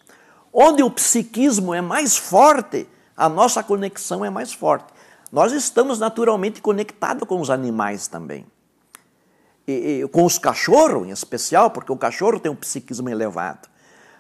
Onde 0.52 0.84
o 0.84 0.92
psiquismo 0.92 1.74
é 1.74 1.82
mais 1.82 2.16
forte, 2.16 2.88
a 3.18 3.28
nossa 3.28 3.64
conexão 3.64 4.24
é 4.24 4.30
mais 4.30 4.54
forte. 4.54 4.94
Nós 5.32 5.52
estamos 5.52 6.00
naturalmente 6.00 6.62
conectados 6.62 7.28
com 7.28 7.42
os 7.42 7.50
animais 7.50 8.08
também 8.08 8.46
e, 9.68 10.02
e, 10.04 10.08
com 10.10 10.24
os 10.26 10.38
cachorros 10.38 11.08
em 11.08 11.12
especial, 11.12 11.72
porque 11.72 11.92
o 11.92 11.98
cachorro 11.98 12.40
tem 12.40 12.52
um 12.52 12.56
psiquismo 12.56 13.10
elevado. 13.10 13.68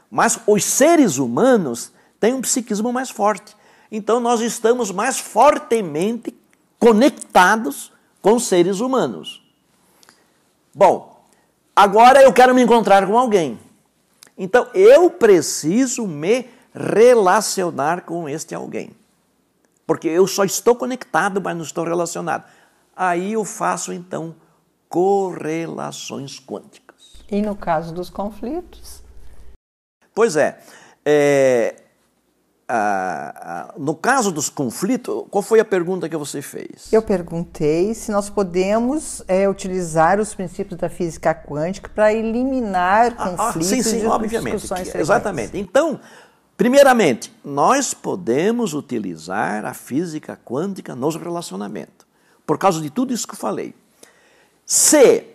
Mas 0.10 0.40
os 0.48 0.64
seres 0.64 1.18
humanos 1.18 1.92
têm 2.20 2.34
um 2.34 2.42
psiquismo 2.42 2.92
mais 2.92 3.10
forte. 3.10 3.56
Então 3.92 4.20
nós 4.20 4.42
estamos 4.42 4.92
mais 4.92 5.20
fortemente 5.20 6.36
conectados 6.84 7.94
com 8.22 8.38
seres 8.38 8.82
humanos. 8.82 9.42
Bom, 10.76 11.24
agora 11.74 12.22
eu 12.22 12.34
quero 12.34 12.54
me 12.54 12.62
encontrar 12.62 13.08
com 13.08 13.18
alguém. 13.18 13.58
Então 14.38 14.68
eu 14.74 15.10
preciso 15.10 16.06
me 16.06 16.50
relacionar 16.76 18.02
com 18.02 18.28
este 18.28 18.54
alguém. 18.54 18.92
Porque 19.88 20.10
eu 20.10 20.28
só 20.28 20.44
estou 20.44 20.76
conectado, 20.76 21.42
mas 21.42 21.56
não 21.56 21.64
estou 21.64 21.86
relacionado. 21.86 22.44
Aí 22.94 23.32
eu 23.32 23.46
faço 23.46 23.94
então 23.94 24.36
correlações 24.90 26.38
quânticas. 26.38 27.14
E 27.32 27.42
no 27.42 27.56
caso 27.56 27.94
dos 27.94 28.10
conflitos? 28.10 29.02
Pois 30.14 30.36
é. 30.36 30.60
é 31.06 31.83
no 33.78 33.94
caso 33.96 34.32
dos 34.32 34.50
conflitos, 34.50 35.26
qual 35.30 35.42
foi 35.42 35.60
a 35.60 35.66
pergunta 35.66 36.08
que 36.08 36.16
você 36.16 36.42
fez? 36.42 36.92
Eu 36.92 37.02
perguntei 37.02 37.94
se 37.94 38.12
nós 38.12 38.30
podemos 38.30 39.22
é, 39.28 39.48
utilizar 39.48 40.20
os 40.20 40.34
princípios 40.34 40.80
da 40.80 40.90
física 40.90 41.36
quântica 41.36 41.90
para 41.94 42.14
eliminar 42.14 43.16
conflitos 43.16 43.40
ah, 43.40 43.50
ah, 43.50 43.64
sim, 43.64 43.84
sim, 43.84 44.06
obviamente. 44.06 44.68
Que, 44.68 44.98
exatamente. 44.98 45.58
Então, 45.58 46.00
primeiramente, 46.56 47.34
nós 47.44 47.94
podemos 47.94 48.74
utilizar 48.74 49.66
a 49.66 49.74
física 49.74 50.40
quântica 50.44 50.96
nos 50.96 51.16
relacionamentos, 51.16 52.06
por 52.46 52.58
causa 52.58 52.82
de 52.82 52.90
tudo 52.90 53.14
isso 53.14 53.28
que 53.28 53.34
eu 53.34 53.40
falei. 53.40 53.76
Se 54.66 55.26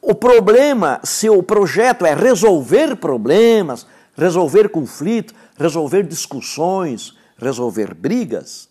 o 0.00 0.14
problema, 0.14 1.00
se 1.04 1.28
o 1.28 1.42
projeto 1.42 2.06
é 2.06 2.14
resolver 2.14 2.96
problemas, 2.96 3.86
resolver 4.16 4.68
conflitos, 4.68 5.34
resolver 5.56 6.02
discussões, 6.04 7.14
resolver 7.36 7.94
brigas, 7.94 8.68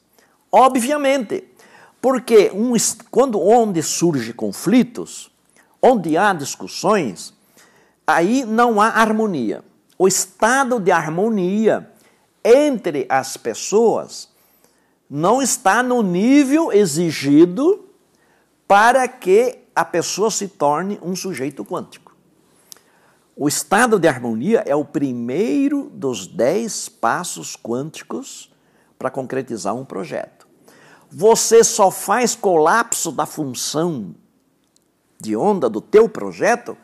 obviamente, 0.52 1.44
porque 2.02 2.52
um, 2.54 2.74
quando 3.12 3.40
onde 3.42 3.82
surge 3.82 4.34
conflitos, 4.34 5.32
onde 5.82 6.18
há 6.18 6.34
discussões, 6.34 7.34
aí 8.06 8.44
não 8.46 8.82
há 8.82 8.88
harmonia. 8.88 9.64
O 9.98 10.08
estado 10.08 10.80
de 10.80 10.92
harmonia 10.92 11.90
entre 12.44 13.06
as 13.08 13.38
pessoas 13.38 14.30
não 15.10 15.42
está 15.42 15.82
no 15.82 16.02
nível 16.02 16.72
exigido 16.72 17.86
para 18.68 19.08
que 19.08 19.60
a 19.76 19.86
pessoa 19.86 20.32
se 20.32 20.48
torne 20.48 21.00
um 21.02 21.16
sujeito 21.16 21.64
quântico. 21.64 22.05
O 23.36 23.50
estado 23.50 24.00
de 24.00 24.08
harmonia 24.08 24.64
é 24.66 24.74
o 24.74 24.86
primeiro 24.86 25.90
dos 25.94 26.26
dez 26.26 26.88
passos 26.88 27.58
quânticos 27.58 28.50
para 28.98 29.12
concretizar 29.12 29.76
um 29.76 29.84
projeto. 29.84 30.48
Você 31.12 31.62
só 31.62 31.92
faz 31.92 32.34
colapso 32.34 33.12
da 33.12 33.26
função 33.26 34.16
de 35.20 35.36
onda 35.36 35.70
do 35.70 35.82
teu 35.82 36.08
projeto 36.08 36.78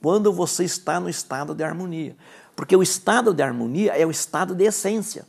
quando 0.00 0.32
você 0.32 0.64
está 0.64 0.98
no 0.98 1.10
estado 1.10 1.54
de 1.54 1.62
harmonia. 1.62 2.16
Porque 2.56 2.74
o 2.74 2.82
estado 2.82 3.34
de 3.34 3.42
harmonia 3.42 3.92
é 3.92 4.06
o 4.06 4.10
estado 4.10 4.54
de 4.54 4.64
essência. 4.64 5.26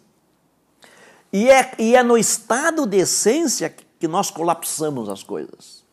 E 1.32 1.50
é, 1.50 1.74
e 1.78 1.96
é 1.96 2.02
no 2.02 2.18
estado 2.18 2.86
de 2.86 2.98
essência 2.98 3.76
que 4.00 4.08
nós 4.08 4.32
colapsamos 4.32 5.10
as 5.10 5.24
coisas. 5.24 5.84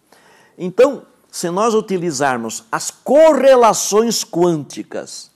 Então, 0.57 1.05
se 1.37 1.51
nós 1.51 1.75
utilizarmos 1.75 2.65
as 2.73 2.91
correlações 2.91 4.25
quânticas 4.25 5.31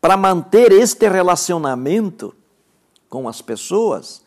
para 0.00 0.16
manter 0.16 0.72
este 0.72 1.06
relacionamento 1.06 2.34
com 3.10 3.28
as 3.28 3.42
pessoas 3.42 4.22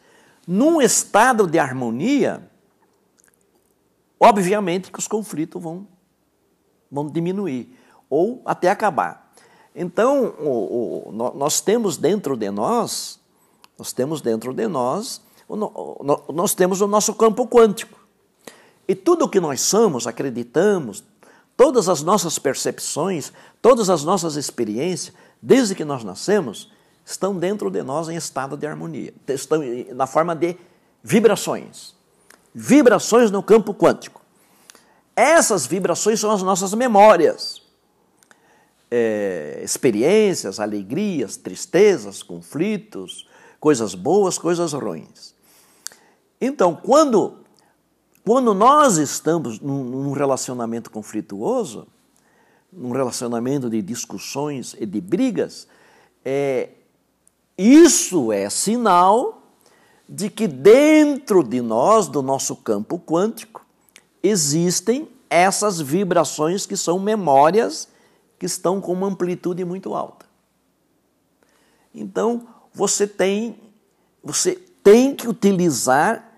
num 0.48 0.80
estado 0.80 1.48
de 1.48 1.58
harmonia, 1.58 2.48
obviamente 4.20 4.92
que 4.92 5.00
os 5.00 5.08
conflitos 5.08 5.60
vão, 5.60 5.88
vão 6.92 7.08
diminuir 7.08 7.76
ou 8.08 8.40
até 8.46 8.70
acabar. 8.70 9.34
Então, 9.74 10.36
o, 10.40 11.10
o, 11.10 11.12
nós 11.12 11.62
temos 11.62 11.98
dentro 11.98 12.38
de 12.38 12.52
nós, 12.52 13.20
nós 13.76 13.92
temos 13.92 14.22
dentro 14.22 14.54
de 14.54 14.68
nós, 14.68 15.20
o, 15.48 16.32
nós 16.32 16.54
temos 16.54 16.80
o 16.80 16.86
nosso 16.86 17.16
campo 17.16 17.48
quântico. 17.48 17.99
E 18.90 18.96
tudo 18.96 19.26
o 19.26 19.30
que 19.30 19.40
nós 19.40 19.62
somos, 19.62 20.08
acreditamos, 20.08 21.04
todas 21.56 21.88
as 21.88 22.02
nossas 22.02 22.40
percepções, 22.40 23.32
todas 23.62 23.88
as 23.88 24.04
nossas 24.04 24.36
experiências, 24.36 25.16
desde 25.40 25.76
que 25.76 25.86
nós 25.86 26.04
nascemos, 26.04 26.72
estão 27.06 27.38
dentro 27.38 27.70
de 27.70 27.84
nós 27.84 28.10
em 28.10 28.16
estado 28.16 28.58
de 28.58 28.66
harmonia, 28.66 29.14
estão 29.28 29.62
na 29.94 30.08
forma 30.08 30.36
de 30.36 30.58
vibrações. 31.04 31.94
Vibrações 32.52 33.30
no 33.30 33.44
campo 33.44 33.76
quântico. 33.76 34.24
Essas 35.16 35.68
vibrações 35.68 36.20
são 36.20 36.32
as 36.32 36.42
nossas 36.42 36.74
memórias, 36.74 37.62
é, 38.90 39.62
experiências, 39.64 40.60
alegrias, 40.60 41.38
tristezas, 41.38 42.24
conflitos, 42.24 43.30
coisas 43.60 43.94
boas, 43.94 44.40
coisas 44.40 44.74
ruins. 44.74 45.36
Então, 46.42 46.76
quando, 46.76 47.38
quando 48.30 48.54
nós 48.54 48.98
estamos 48.98 49.60
num, 49.60 49.84
num 49.84 50.12
relacionamento 50.12 50.92
conflituoso, 50.92 51.88
num 52.72 52.92
relacionamento 52.92 53.68
de 53.72 53.82
discussões 53.82 54.76
e 54.80 54.86
de 54.86 55.02
brigas, 55.02 55.68
é, 56.24 56.70
isso 57.58 58.32
é 58.32 58.48
sinal 58.48 59.42
de 60.08 60.30
que 60.30 60.48
dentro 60.48 61.44
de 61.44 61.60
nós, 61.60 62.08
do 62.08 62.22
nosso 62.22 62.56
campo 62.58 63.00
quântico, 63.00 63.66
existem 64.22 65.10
essas 65.28 65.82
vibrações 65.82 66.68
que 66.68 66.78
são 66.78 67.00
memórias 67.00 67.88
que 68.38 68.46
estão 68.46 68.80
com 68.80 68.94
uma 68.94 69.08
amplitude 69.08 69.66
muito 69.66 69.96
alta. 69.96 70.28
Então, 71.96 72.48
você 72.72 73.08
tem, 73.08 73.60
você 74.24 74.54
tem 74.84 75.16
que 75.16 75.28
utilizar 75.28 76.29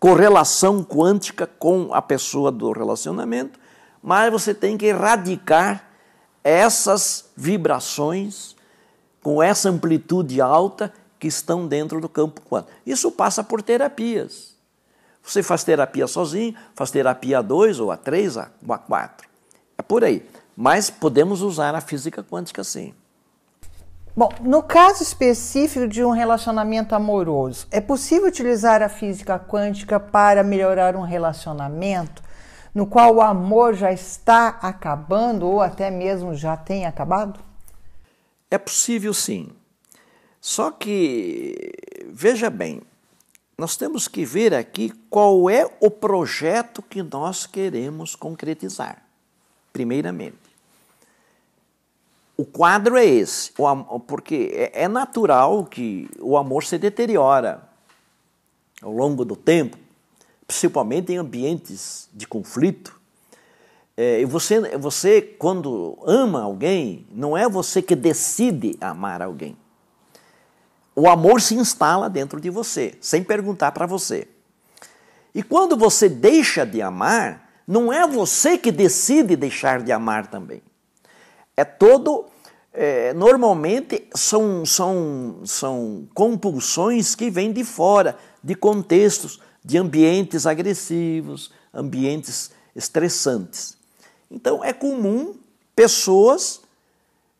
correlação 0.00 0.82
quântica 0.82 1.46
com 1.46 1.92
a 1.92 2.00
pessoa 2.00 2.50
do 2.50 2.72
relacionamento, 2.72 3.60
mas 4.02 4.32
você 4.32 4.54
tem 4.54 4.78
que 4.78 4.86
erradicar 4.86 5.84
essas 6.42 7.30
vibrações 7.36 8.56
com 9.22 9.42
essa 9.42 9.68
amplitude 9.68 10.40
alta 10.40 10.90
que 11.18 11.28
estão 11.28 11.68
dentro 11.68 12.00
do 12.00 12.08
campo 12.08 12.40
quântico. 12.40 12.72
Isso 12.86 13.12
passa 13.12 13.44
por 13.44 13.60
terapias. 13.60 14.56
Você 15.22 15.42
faz 15.42 15.62
terapia 15.62 16.06
sozinho, 16.06 16.54
faz 16.74 16.90
terapia 16.90 17.40
a 17.40 17.42
dois, 17.42 17.78
ou 17.78 17.90
a 17.90 17.96
três, 17.98 18.36
ou 18.36 18.72
a 18.72 18.78
quatro. 18.78 19.28
É 19.76 19.82
por 19.82 20.02
aí. 20.02 20.26
Mas 20.56 20.88
podemos 20.88 21.42
usar 21.42 21.74
a 21.74 21.80
física 21.82 22.24
quântica 22.24 22.64
sim. 22.64 22.94
Bom, 24.16 24.28
no 24.40 24.62
caso 24.62 25.02
específico 25.02 25.86
de 25.86 26.04
um 26.04 26.10
relacionamento 26.10 26.94
amoroso, 26.94 27.66
é 27.70 27.80
possível 27.80 28.28
utilizar 28.28 28.82
a 28.82 28.88
física 28.88 29.38
quântica 29.38 30.00
para 30.00 30.42
melhorar 30.42 30.96
um 30.96 31.02
relacionamento 31.02 32.22
no 32.74 32.86
qual 32.86 33.16
o 33.16 33.20
amor 33.20 33.74
já 33.74 33.92
está 33.92 34.48
acabando 34.48 35.46
ou 35.46 35.60
até 35.60 35.90
mesmo 35.90 36.34
já 36.34 36.56
tem 36.56 36.86
acabado? 36.86 37.40
É 38.50 38.58
possível 38.58 39.12
sim. 39.14 39.50
Só 40.40 40.70
que, 40.70 41.72
veja 42.08 42.48
bem, 42.48 42.82
nós 43.56 43.76
temos 43.76 44.08
que 44.08 44.24
ver 44.24 44.54
aqui 44.54 44.90
qual 45.10 45.50
é 45.50 45.68
o 45.80 45.90
projeto 45.90 46.82
que 46.82 47.02
nós 47.02 47.46
queremos 47.46 48.16
concretizar, 48.16 49.02
primeiramente. 49.72 50.49
O 52.40 52.44
quadro 52.46 52.96
é 52.96 53.04
esse, 53.04 53.52
porque 54.06 54.50
é, 54.54 54.84
é 54.84 54.88
natural 54.88 55.62
que 55.66 56.08
o 56.18 56.38
amor 56.38 56.64
se 56.64 56.78
deteriora 56.78 57.68
ao 58.80 58.90
longo 58.90 59.26
do 59.26 59.36
tempo, 59.36 59.76
principalmente 60.46 61.12
em 61.12 61.18
ambientes 61.18 62.08
de 62.14 62.26
conflito. 62.26 62.98
É, 63.94 64.24
você, 64.24 64.58
você, 64.78 65.20
quando 65.20 65.98
ama 66.06 66.40
alguém, 66.40 67.06
não 67.12 67.36
é 67.36 67.46
você 67.46 67.82
que 67.82 67.94
decide 67.94 68.74
amar 68.80 69.20
alguém. 69.20 69.54
O 70.96 71.10
amor 71.10 71.42
se 71.42 71.54
instala 71.54 72.08
dentro 72.08 72.40
de 72.40 72.48
você, 72.48 72.94
sem 73.02 73.22
perguntar 73.22 73.72
para 73.72 73.84
você. 73.84 74.26
E 75.34 75.42
quando 75.42 75.76
você 75.76 76.08
deixa 76.08 76.64
de 76.64 76.80
amar, 76.80 77.50
não 77.68 77.92
é 77.92 78.06
você 78.06 78.56
que 78.56 78.72
decide 78.72 79.36
deixar 79.36 79.82
de 79.82 79.92
amar 79.92 80.28
também. 80.28 80.62
É 81.54 81.64
todo. 81.66 82.29
É, 82.72 83.12
normalmente 83.14 84.08
são, 84.14 84.64
são, 84.64 85.40
são 85.44 86.08
compulsões 86.14 87.14
que 87.14 87.28
vêm 87.30 87.52
de 87.52 87.64
fora, 87.64 88.16
de 88.42 88.54
contextos, 88.54 89.40
de 89.64 89.76
ambientes 89.76 90.46
agressivos, 90.46 91.52
ambientes 91.74 92.50
estressantes. 92.74 93.76
Então 94.30 94.64
é 94.64 94.72
comum 94.72 95.36
pessoas 95.74 96.60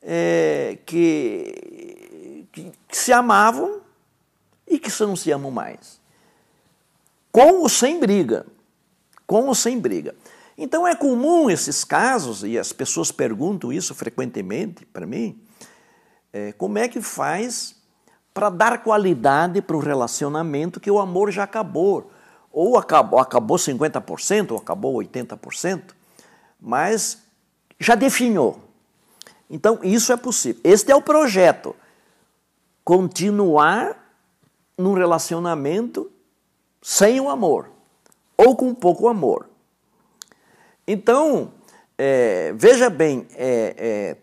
é, 0.02 0.78
que, 0.84 2.46
que, 2.52 2.72
que 2.88 2.96
se 2.96 3.12
amavam 3.12 3.80
e 4.66 4.78
que 4.78 4.90
não 5.00 5.14
se 5.14 5.30
amam 5.30 5.50
mais. 5.50 6.00
Com 7.30 7.60
ou 7.60 7.68
sem 7.68 8.00
briga. 8.00 8.46
Com 9.26 9.46
ou 9.46 9.54
sem 9.54 9.78
briga. 9.78 10.14
Então 10.62 10.86
é 10.86 10.94
comum 10.94 11.50
esses 11.50 11.82
casos, 11.84 12.44
e 12.44 12.58
as 12.58 12.72
pessoas 12.72 13.10
perguntam 13.10 13.72
isso 13.72 13.94
frequentemente 13.94 14.84
para 14.84 15.06
mim, 15.06 15.40
é, 16.32 16.52
como 16.52 16.78
é 16.78 16.86
que 16.86 17.00
faz 17.00 17.74
para 18.32 18.50
dar 18.50 18.82
qualidade 18.84 19.60
para 19.62 19.76
o 19.76 19.80
relacionamento 19.80 20.78
que 20.78 20.90
o 20.90 21.00
amor 21.00 21.32
já 21.32 21.42
acabou. 21.44 22.12
Ou 22.52 22.76
acabou, 22.76 23.18
acabou 23.18 23.56
50%, 23.56 24.52
ou 24.52 24.58
acabou 24.58 24.94
80% 24.96 25.94
mas 26.60 27.22
já 27.78 27.94
definhou. 27.94 28.60
Então, 29.48 29.78
isso 29.82 30.12
é 30.12 30.16
possível. 30.16 30.60
Este 30.62 30.92
é 30.92 30.94
o 30.94 31.02
projeto. 31.02 31.74
Continuar 32.84 33.96
num 34.76 34.92
relacionamento 34.92 36.10
sem 36.82 37.20
o 37.20 37.28
amor, 37.28 37.70
ou 38.36 38.56
com 38.56 38.74
pouco 38.74 39.08
amor. 39.08 39.49
Então, 40.92 41.52
é, 41.96 42.52
veja 42.56 42.90
bem, 42.90 43.28
é, 43.36 43.74
é, 43.78 44.16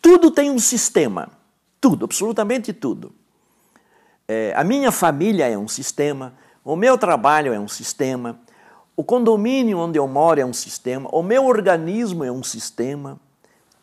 tudo 0.00 0.30
tem 0.30 0.48
um 0.48 0.60
sistema. 0.60 1.28
Tudo, 1.80 2.04
absolutamente 2.04 2.72
tudo. 2.72 3.12
É, 4.28 4.52
a 4.54 4.62
minha 4.62 4.92
família 4.92 5.48
é 5.48 5.58
um 5.58 5.66
sistema, 5.66 6.34
o 6.64 6.76
meu 6.76 6.96
trabalho 6.96 7.52
é 7.52 7.58
um 7.58 7.66
sistema, 7.66 8.38
o 8.96 9.02
condomínio 9.02 9.78
onde 9.78 9.98
eu 9.98 10.06
moro 10.06 10.40
é 10.40 10.46
um 10.46 10.52
sistema, 10.52 11.08
o 11.12 11.20
meu 11.20 11.46
organismo 11.46 12.22
é 12.22 12.30
um 12.30 12.44
sistema, 12.44 13.18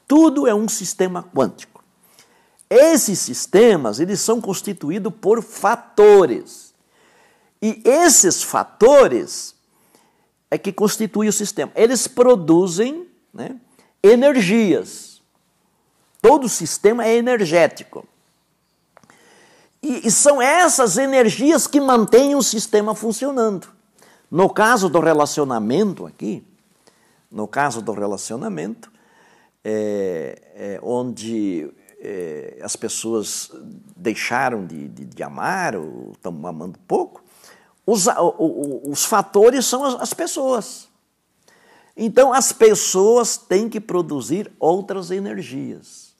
tudo 0.07 0.47
é 0.47 0.55
um 0.55 0.69
sistema 0.69 1.21
quântico. 1.35 1.83
Esses 2.69 3.19
sistemas, 3.19 3.99
eles 3.99 4.21
são 4.21 4.39
constituídos 4.39 5.13
por 5.19 5.43
fatores. 5.43 6.73
E 7.61 7.81
esses 7.83 8.41
fatores 8.41 9.53
é 10.53 10.57
que 10.59 10.71
constituem 10.71 11.27
o 11.27 11.33
sistema. 11.33 11.71
Eles 11.75 12.07
produzem 12.07 13.07
né, 13.33 13.55
energias. 14.03 15.19
Todo 16.21 16.47
sistema 16.47 17.03
é 17.03 17.15
energético. 17.15 18.07
E, 19.81 20.07
e 20.07 20.11
são 20.11 20.39
essas 20.39 20.95
energias 20.97 21.65
que 21.65 21.81
mantêm 21.81 22.35
o 22.35 22.43
sistema 22.43 22.93
funcionando. 22.93 23.67
No 24.29 24.47
caso 24.47 24.89
do 24.89 24.99
relacionamento 24.99 26.05
aqui, 26.05 26.43
no 27.31 27.47
caso 27.47 27.81
do 27.81 27.91
relacionamento, 27.91 28.91
é, 29.63 30.39
é, 30.55 30.79
onde 30.83 31.67
é, 31.99 32.59
as 32.61 32.75
pessoas 32.75 33.51
deixaram 33.97 34.67
de, 34.67 34.87
de, 34.87 35.05
de 35.05 35.23
amar 35.23 35.75
ou 35.75 36.11
estão 36.11 36.45
amando 36.45 36.77
pouco, 36.87 37.22
os, 37.85 38.07
os 38.87 39.05
fatores 39.05 39.65
são 39.65 39.83
as, 39.83 40.01
as 40.01 40.13
pessoas. 40.13 40.87
Então, 41.95 42.33
as 42.33 42.51
pessoas 42.51 43.37
têm 43.37 43.69
que 43.69 43.79
produzir 43.79 44.51
outras 44.59 45.11
energias. 45.11 46.13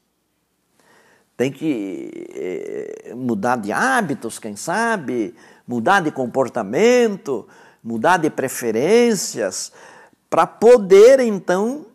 Tem 1.36 1.52
que 1.52 2.28
é, 2.36 3.14
mudar 3.16 3.58
de 3.58 3.72
hábitos, 3.72 4.38
quem 4.38 4.56
sabe, 4.56 5.34
mudar 5.68 6.02
de 6.02 6.12
comportamento, 6.12 7.48
mudar 7.84 8.18
de 8.18 8.30
preferências, 8.30 9.72
para 10.30 10.46
poder 10.46 11.20
então 11.20 11.88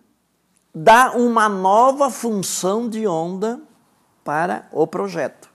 dar 0.75 1.17
uma 1.17 1.49
nova 1.49 2.11
função 2.11 2.89
de 2.89 3.07
onda 3.07 3.61
para 4.25 4.69
o 4.73 4.87
projeto. 4.87 5.49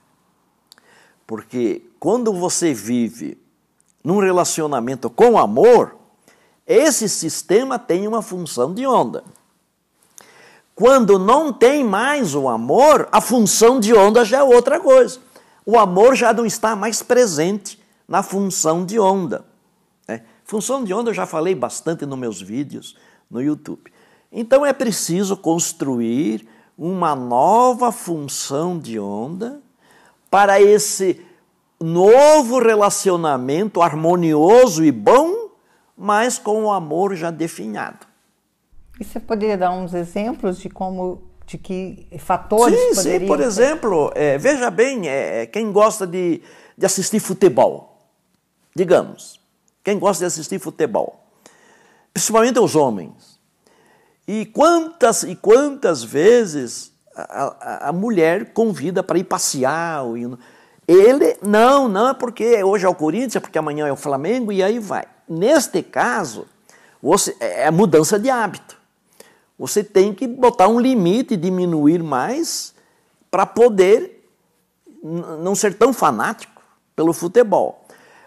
Porque 1.26 1.82
quando 1.98 2.32
você 2.32 2.72
vive 2.72 3.38
num 4.04 4.20
relacionamento 4.20 5.08
com 5.08 5.38
amor, 5.38 5.96
esse 6.66 7.08
sistema 7.08 7.78
tem 7.78 8.06
uma 8.06 8.20
função 8.20 8.74
de 8.74 8.86
onda. 8.86 9.24
Quando 10.74 11.18
não 11.18 11.52
tem 11.52 11.82
mais 11.82 12.34
o 12.34 12.48
amor, 12.48 13.08
a 13.10 13.20
função 13.20 13.80
de 13.80 13.94
onda 13.94 14.24
já 14.24 14.38
é 14.38 14.42
outra 14.42 14.78
coisa. 14.78 15.20
O 15.64 15.78
amor 15.78 16.14
já 16.14 16.32
não 16.32 16.44
está 16.44 16.76
mais 16.76 17.02
presente 17.02 17.82
na 18.06 18.22
função 18.22 18.84
de 18.84 18.98
onda. 18.98 19.44
Né? 20.06 20.22
Função 20.44 20.84
de 20.84 20.92
onda 20.92 21.10
eu 21.10 21.14
já 21.14 21.26
falei 21.26 21.54
bastante 21.54 22.04
nos 22.04 22.18
meus 22.18 22.42
vídeos 22.42 22.96
no 23.30 23.40
YouTube. 23.40 23.90
Então 24.30 24.66
é 24.66 24.72
preciso 24.72 25.36
construir 25.36 26.46
uma 26.76 27.14
nova 27.14 27.92
função 27.92 28.78
de 28.78 28.98
onda 28.98 29.60
para 30.28 30.60
esse 30.60 31.24
novo 31.84 32.58
relacionamento 32.58 33.82
harmonioso 33.82 34.82
e 34.82 34.90
bom, 34.90 35.50
mas 35.96 36.38
com 36.38 36.64
o 36.64 36.72
amor 36.72 37.14
já 37.14 37.30
definhado. 37.30 38.06
E 38.98 39.04
você 39.04 39.20
poderia 39.20 39.58
dar 39.58 39.70
uns 39.70 39.92
exemplos 39.92 40.58
de 40.58 40.70
como, 40.70 41.22
de 41.46 41.58
que 41.58 42.08
fatores 42.18 42.78
sim, 42.78 42.94
poderiam... 42.94 43.20
Sim, 43.20 43.26
por 43.26 43.40
exemplo, 43.40 44.12
é, 44.14 44.38
veja 44.38 44.70
bem, 44.70 45.08
é, 45.08 45.42
é, 45.42 45.46
quem 45.46 45.70
gosta 45.70 46.06
de, 46.06 46.40
de 46.76 46.86
assistir 46.86 47.20
futebol, 47.20 47.98
digamos, 48.74 49.38
quem 49.82 49.98
gosta 49.98 50.22
de 50.22 50.26
assistir 50.26 50.58
futebol, 50.58 51.20
principalmente 52.12 52.58
os 52.58 52.74
homens, 52.74 53.38
e 54.26 54.46
quantas 54.46 55.22
e 55.22 55.36
quantas 55.36 56.02
vezes 56.02 56.92
a, 57.14 57.44
a, 57.60 57.88
a 57.88 57.92
mulher 57.92 58.54
convida 58.54 59.02
para 59.02 59.18
ir 59.18 59.24
passear, 59.24 60.02
ele, 60.86 61.36
não, 61.42 61.88
não 61.88 62.08
é 62.08 62.14
porque 62.14 62.62
hoje 62.62 62.84
é 62.84 62.88
o 62.88 62.94
Corinthians, 62.94 63.36
é 63.36 63.40
porque 63.40 63.58
amanhã 63.58 63.86
é 63.86 63.92
o 63.92 63.96
Flamengo, 63.96 64.52
e 64.52 64.62
aí 64.62 64.78
vai. 64.78 65.04
Neste 65.28 65.82
caso, 65.82 66.46
você, 67.02 67.36
é, 67.40 67.64
é 67.64 67.70
mudança 67.70 68.18
de 68.18 68.28
hábito. 68.30 68.76
Você 69.58 69.84
tem 69.84 70.12
que 70.12 70.26
botar 70.26 70.68
um 70.68 70.80
limite, 70.80 71.36
diminuir 71.36 72.02
mais, 72.02 72.74
para 73.30 73.46
poder 73.46 74.28
não 75.02 75.54
ser 75.54 75.74
tão 75.74 75.92
fanático 75.92 76.62
pelo 76.96 77.12
futebol. 77.12 77.84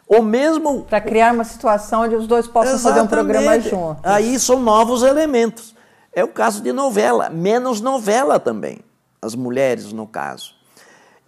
Ou 0.07 0.21
mesmo. 0.21 0.83
Para 0.83 1.01
criar 1.01 1.33
uma 1.33 1.43
situação 1.43 2.03
onde 2.03 2.15
os 2.15 2.27
dois 2.27 2.47
possam 2.47 2.75
Exatamente. 2.75 2.93
fazer 2.93 3.05
um 3.05 3.07
programa 3.07 3.59
juntos. 3.59 4.03
Aí 4.03 4.39
são 4.39 4.59
novos 4.59 5.03
elementos. 5.03 5.75
É 6.13 6.23
o 6.23 6.27
caso 6.27 6.61
de 6.61 6.71
novela, 6.71 7.29
menos 7.29 7.81
novela 7.81 8.39
também, 8.39 8.79
as 9.21 9.35
mulheres 9.35 9.91
no 9.91 10.07
caso. 10.07 10.56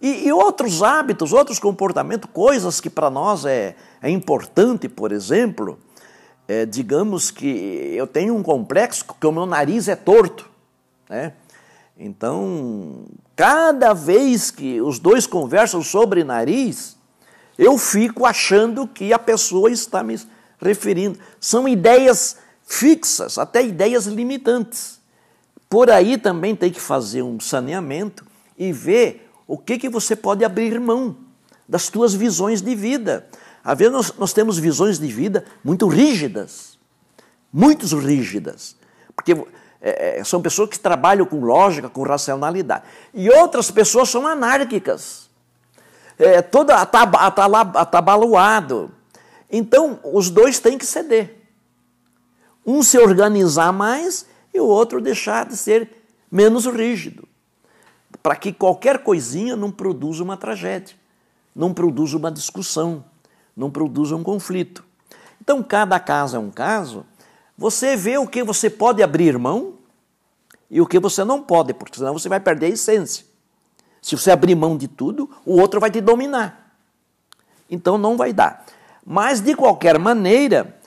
E, 0.00 0.26
e 0.26 0.32
outros 0.32 0.82
hábitos, 0.82 1.32
outros 1.32 1.58
comportamentos, 1.58 2.30
coisas 2.32 2.80
que 2.80 2.88
para 2.88 3.10
nós 3.10 3.44
é, 3.44 3.76
é 4.00 4.08
importante, 4.08 4.88
por 4.88 5.12
exemplo, 5.12 5.78
é, 6.48 6.64
digamos 6.64 7.30
que 7.30 7.46
eu 7.94 8.06
tenho 8.06 8.34
um 8.34 8.42
complexo 8.42 9.04
que 9.20 9.26
o 9.26 9.32
meu 9.32 9.46
nariz 9.46 9.88
é 9.88 9.94
torto. 9.94 10.48
Né? 11.08 11.34
Então, 11.98 13.04
cada 13.36 13.92
vez 13.92 14.50
que 14.50 14.80
os 14.80 14.98
dois 14.98 15.26
conversam 15.26 15.82
sobre 15.82 16.24
nariz, 16.24 16.96
eu 17.58 17.76
fico 17.76 18.24
achando 18.24 18.86
que 18.86 19.12
a 19.12 19.18
pessoa 19.18 19.70
está 19.70 20.02
me 20.02 20.18
referindo. 20.58 21.18
São 21.38 21.68
ideias 21.68 22.38
fixas, 22.64 23.36
até 23.36 23.62
ideias 23.62 24.06
limitantes. 24.06 24.98
Por 25.68 25.90
aí 25.90 26.16
também 26.16 26.56
tem 26.56 26.70
que 26.70 26.80
fazer 26.80 27.22
um 27.22 27.38
saneamento 27.38 28.24
e 28.58 28.72
ver 28.72 29.29
o 29.50 29.58
que, 29.58 29.78
que 29.78 29.88
você 29.88 30.14
pode 30.14 30.44
abrir 30.44 30.78
mão 30.78 31.16
das 31.68 31.88
tuas 31.88 32.14
visões 32.14 32.62
de 32.62 32.72
vida. 32.76 33.26
Às 33.64 33.76
vezes 33.76 33.92
nós, 33.92 34.14
nós 34.16 34.32
temos 34.32 34.56
visões 34.56 34.96
de 34.96 35.08
vida 35.08 35.44
muito 35.64 35.88
rígidas, 35.88 36.78
muito 37.52 37.84
rígidas, 37.98 38.76
porque 39.12 39.32
é, 39.82 40.20
é, 40.20 40.24
são 40.24 40.40
pessoas 40.40 40.70
que 40.70 40.78
trabalham 40.78 41.26
com 41.26 41.40
lógica, 41.40 41.88
com 41.88 42.04
racionalidade. 42.04 42.84
E 43.12 43.28
outras 43.28 43.72
pessoas 43.72 44.08
são 44.08 44.24
anárquicas, 44.24 45.28
é, 46.16 46.40
todo 46.40 46.70
atabaluado. 46.70 48.92
Então, 49.50 49.98
os 50.04 50.30
dois 50.30 50.60
têm 50.60 50.78
que 50.78 50.86
ceder. 50.86 51.38
Um 52.64 52.84
se 52.84 52.96
organizar 52.98 53.72
mais 53.72 54.26
e 54.54 54.60
o 54.60 54.66
outro 54.66 55.00
deixar 55.00 55.44
de 55.44 55.56
ser 55.56 55.90
menos 56.30 56.66
rígido, 56.66 57.26
para 58.22 58.36
que 58.36 58.52
qualquer 58.52 59.02
coisinha 59.02 59.56
não 59.56 59.70
produza 59.70 60.22
uma 60.22 60.36
tragédia, 60.36 60.96
não 61.54 61.72
produza 61.72 62.16
uma 62.16 62.30
discussão, 62.30 63.04
não 63.56 63.70
produza 63.70 64.14
um 64.14 64.22
conflito. 64.22 64.84
Então, 65.40 65.62
cada 65.62 65.98
caso 65.98 66.36
é 66.36 66.38
um 66.38 66.50
caso, 66.50 67.04
você 67.56 67.96
vê 67.96 68.18
o 68.18 68.26
que 68.26 68.42
você 68.42 68.68
pode 68.70 69.02
abrir 69.02 69.38
mão 69.38 69.74
e 70.70 70.80
o 70.80 70.86
que 70.86 70.98
você 70.98 71.24
não 71.24 71.42
pode, 71.42 71.74
porque 71.74 71.98
senão 71.98 72.12
você 72.12 72.28
vai 72.28 72.40
perder 72.40 72.66
a 72.66 72.70
essência. 72.70 73.24
Se 74.00 74.16
você 74.16 74.30
abrir 74.30 74.54
mão 74.54 74.76
de 74.76 74.88
tudo, 74.88 75.28
o 75.44 75.60
outro 75.60 75.80
vai 75.80 75.90
te 75.90 76.00
dominar. 76.00 76.74
Então 77.68 77.98
não 77.98 78.16
vai 78.16 78.32
dar. 78.32 78.64
Mas, 79.04 79.40
de 79.40 79.54
qualquer 79.54 79.98
maneira, 79.98 80.78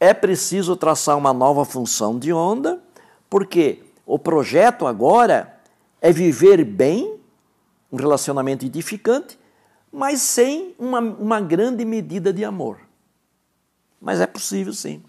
é 0.00 0.12
preciso 0.12 0.74
traçar 0.76 1.16
uma 1.16 1.32
nova 1.32 1.64
função 1.64 2.18
de 2.18 2.32
onda, 2.32 2.82
porque 3.30 3.84
o 4.04 4.18
projeto 4.18 4.86
agora 4.86 5.56
é 6.02 6.12
viver 6.12 6.64
bem, 6.64 7.20
um 7.90 7.96
relacionamento 7.96 8.66
edificante, 8.66 9.38
mas 9.92 10.20
sem 10.20 10.74
uma, 10.76 10.98
uma 10.98 11.40
grande 11.40 11.84
medida 11.84 12.32
de 12.32 12.44
amor. 12.44 12.80
Mas 14.00 14.20
é 14.20 14.26
possível 14.26 14.72
sim. 14.72 15.00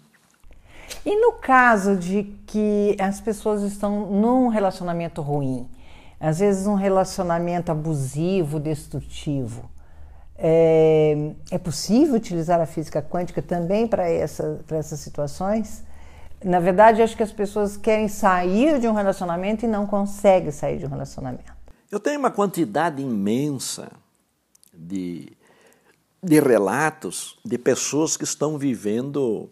E 1.04 1.16
no 1.20 1.32
caso 1.32 1.96
de 1.96 2.22
que 2.46 2.96
as 3.00 3.20
pessoas 3.20 3.62
estão 3.62 4.06
num 4.12 4.46
relacionamento 4.46 5.20
ruim, 5.20 5.68
às 6.20 6.38
vezes 6.38 6.66
um 6.66 6.74
relacionamento 6.74 7.72
abusivo, 7.72 8.60
destrutivo, 8.60 9.68
é, 10.36 11.32
é 11.50 11.58
possível 11.58 12.14
utilizar 12.14 12.60
a 12.60 12.66
física 12.66 13.02
quântica 13.02 13.42
também 13.42 13.88
para 13.88 14.08
essa, 14.08 14.60
essas 14.70 15.00
situações? 15.00 15.82
Na 16.44 16.60
verdade, 16.60 17.00
acho 17.00 17.16
que 17.16 17.22
as 17.22 17.32
pessoas 17.32 17.74
querem 17.74 18.06
sair 18.06 18.78
de 18.78 18.86
um 18.86 18.92
relacionamento 18.92 19.64
e 19.64 19.68
não 19.68 19.86
conseguem 19.86 20.50
sair 20.50 20.78
de 20.78 20.84
um 20.84 20.90
relacionamento. 20.90 21.50
Eu 21.90 21.98
tenho 21.98 22.18
uma 22.18 22.30
quantidade 22.30 23.00
imensa 23.00 23.90
de, 24.70 25.32
de 26.22 26.40
relatos 26.40 27.38
de 27.42 27.56
pessoas 27.56 28.18
que 28.18 28.24
estão 28.24 28.58
vivendo 28.58 29.48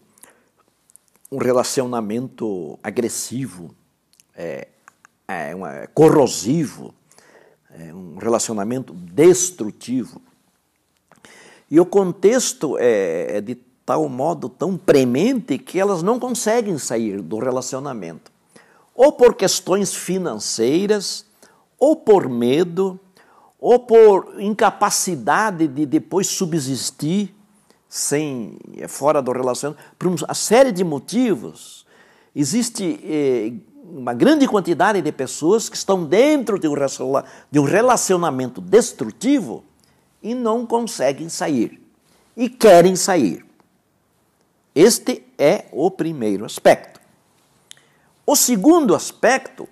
um 1.30 1.38
relacionamento 1.38 2.78
agressivo, 2.82 3.74
é, 4.36 4.68
é 5.26 5.54
uma, 5.54 5.86
corrosivo, 5.94 6.94
é 7.70 7.94
um 7.94 8.18
relacionamento 8.18 8.92
destrutivo. 8.92 10.20
E 11.70 11.80
o 11.80 11.86
contexto 11.86 12.76
é, 12.78 13.38
é 13.38 13.40
de 13.40 13.54
tal 13.84 14.08
modo 14.08 14.48
tão 14.48 14.76
premente 14.76 15.58
que 15.58 15.78
elas 15.78 16.02
não 16.02 16.18
conseguem 16.18 16.78
sair 16.78 17.20
do 17.20 17.38
relacionamento, 17.38 18.30
ou 18.94 19.12
por 19.12 19.34
questões 19.34 19.94
financeiras, 19.94 21.26
ou 21.78 21.96
por 21.96 22.28
medo, 22.28 22.98
ou 23.58 23.78
por 23.78 24.34
incapacidade 24.40 25.66
de 25.66 25.86
depois 25.86 26.26
subsistir 26.26 27.34
sem 27.88 28.56
é, 28.78 28.88
fora 28.88 29.20
do 29.20 29.32
relacionamento, 29.32 29.84
por 29.98 30.08
uma 30.08 30.34
série 30.34 30.72
de 30.72 30.82
motivos. 30.82 31.84
Existe 32.34 32.98
eh, 33.04 33.52
uma 33.84 34.14
grande 34.14 34.48
quantidade 34.48 35.02
de 35.02 35.12
pessoas 35.12 35.68
que 35.68 35.76
estão 35.76 36.02
dentro 36.02 36.58
de 36.58 36.66
um 36.66 37.64
relacionamento 37.64 38.62
destrutivo 38.62 39.62
e 40.22 40.34
não 40.34 40.64
conseguem 40.64 41.28
sair. 41.28 41.78
E 42.34 42.48
querem 42.48 42.96
sair. 42.96 43.44
Este 44.74 45.24
é 45.38 45.66
o 45.72 45.90
primeiro 45.90 46.44
aspecto. 46.44 47.00
O 48.24 48.34
segundo 48.34 48.94
aspecto 48.94 49.68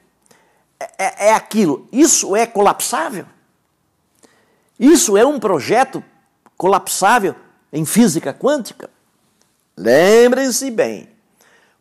é, 0.79 0.91
é, 0.99 1.29
é 1.29 1.35
aquilo: 1.35 1.89
isso 1.91 2.37
é 2.37 2.47
colapsável? 2.47 3.27
Isso 4.79 5.17
é 5.17 5.25
um 5.27 5.39
projeto 5.39 6.03
colapsável 6.57 7.35
em 7.73 7.85
física 7.85 8.33
quântica? 8.33 8.91
Lembrem-se 9.77 10.71
bem, 10.71 11.09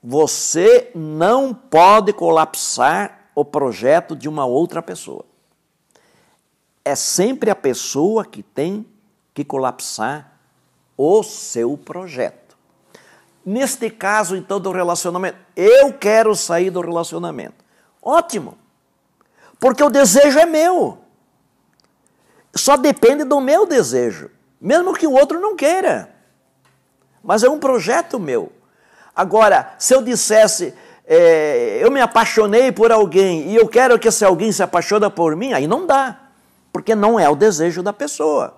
você 0.02 0.92
não 0.96 1.54
pode 1.54 2.14
colapsar 2.14 3.30
o 3.36 3.44
projeto 3.44 4.16
de 4.16 4.30
uma 4.30 4.46
outra 4.46 4.82
pessoa. 4.82 5.26
É 6.84 6.96
sempre 6.96 7.50
a 7.50 7.56
pessoa 7.56 8.26
que 8.26 8.42
tem 8.42 8.86
que 9.34 9.44
colapsar 9.44 10.34
o 10.98 11.24
seu 11.24 11.78
projeto. 11.78 12.49
Neste 13.46 13.90
caso, 13.90 14.36
então, 14.36 14.60
do 14.60 14.72
relacionamento, 14.72 15.38
eu 15.56 15.94
quero 15.94 16.36
sair 16.36 16.70
do 16.70 16.82
relacionamento. 16.82 17.66
Ótimo, 18.02 18.58
porque 19.60 19.84
o 19.84 19.90
desejo 19.90 20.40
é 20.40 20.46
meu 20.46 21.00
só 22.56 22.76
depende 22.76 23.24
do 23.24 23.40
meu 23.40 23.66
desejo, 23.66 24.30
mesmo 24.60 24.94
que 24.94 25.08
o 25.08 25.14
outro 25.14 25.40
não 25.40 25.56
queira. 25.56 26.14
Mas 27.24 27.44
é 27.44 27.50
um 27.50 27.60
projeto 27.60 28.20
meu. 28.20 28.52
Agora, 29.16 29.74
se 29.78 29.94
eu 29.94 30.02
dissesse, 30.02 30.74
é, 31.06 31.80
eu 31.82 31.92
me 31.92 32.02
apaixonei 32.02 32.72
por 32.72 32.92
alguém 32.92 33.50
e 33.50 33.56
eu 33.56 33.68
quero 33.68 34.00
que 34.00 34.08
esse 34.08 34.24
alguém 34.24 34.52
se 34.52 34.64
apaixone 34.64 35.10
por 35.10 35.36
mim, 35.36 35.54
aí 35.54 35.68
não 35.68 35.86
dá, 35.86 36.18
porque 36.72 36.96
não 36.96 37.20
é 37.20 37.30
o 37.30 37.36
desejo 37.36 37.84
da 37.84 37.94
pessoa. 37.94 38.56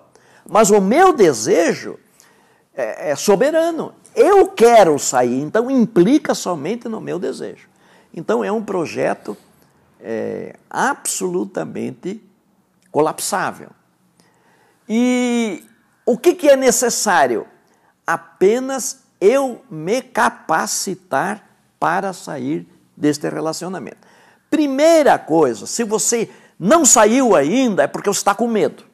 Mas 0.48 0.70
o 0.70 0.80
meu 0.80 1.12
desejo 1.12 1.98
é, 2.74 3.10
é 3.10 3.16
soberano 3.16 3.94
eu 4.14 4.48
quero 4.48 4.98
sair, 4.98 5.40
então 5.40 5.70
implica 5.70 6.34
somente 6.34 6.88
no 6.88 7.00
meu 7.00 7.18
desejo. 7.18 7.68
Então 8.14 8.44
é 8.44 8.52
um 8.52 8.62
projeto 8.62 9.36
é, 10.00 10.56
absolutamente 10.68 12.22
colapsável. 12.90 13.70
E 14.88 15.64
o 16.04 16.18
que, 16.18 16.34
que 16.34 16.48
é 16.48 16.56
necessário? 16.56 17.46
Apenas 18.06 19.02
eu 19.20 19.62
me 19.70 20.02
capacitar 20.02 21.48
para 21.78 22.12
sair 22.12 22.66
deste 22.96 23.28
relacionamento. 23.28 24.06
Primeira 24.50 25.18
coisa, 25.18 25.66
se 25.66 25.84
você 25.84 26.28
não 26.58 26.84
saiu 26.84 27.34
ainda, 27.34 27.84
é 27.84 27.86
porque 27.86 28.10
você 28.10 28.18
está 28.18 28.34
com 28.34 28.46
medo. 28.46 28.84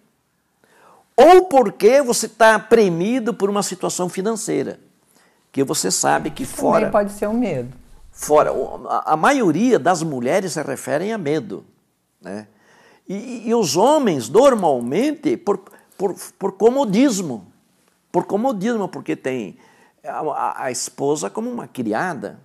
Ou 1.21 1.47
porque 1.47 2.01
você 2.01 2.27
está 2.27 2.57
premido 2.61 3.35
por 3.35 3.51
uma 3.51 3.65
situação 3.65 4.09
financeira. 4.09 4.79
Que 5.51 5.65
você 5.65 5.91
sabe 5.91 6.31
que 6.31 6.45
fora. 6.45 6.87
Também 6.87 6.93
pode 6.93 7.13
ser 7.13 7.27
um 7.27 7.37
medo. 7.37 7.75
Fora. 8.13 8.53
A, 9.05 9.17
maioria 9.17 9.81
das 9.81 10.01
mulheres 10.01 10.53
se 10.53 10.63
referem 10.63 11.13
a 11.13 11.19
medo. 11.19 11.65
Né? 12.21 12.47
E, 13.09 13.49
e 13.49 13.55
os 13.55 13.77
homens, 13.77 14.29
normalmente, 14.29 15.37
por, 15.37 15.61
por, 15.97 16.15
por 16.39 16.53
comodismo. 16.53 17.47
Por 18.13 18.25
comodismo, 18.25 18.89
porque 18.89 19.17
tem 19.17 19.59
a, 20.05 20.67
a 20.67 20.71
esposa 20.71 21.29
como 21.29 21.51
uma 21.51 21.67
criada, 21.67 22.39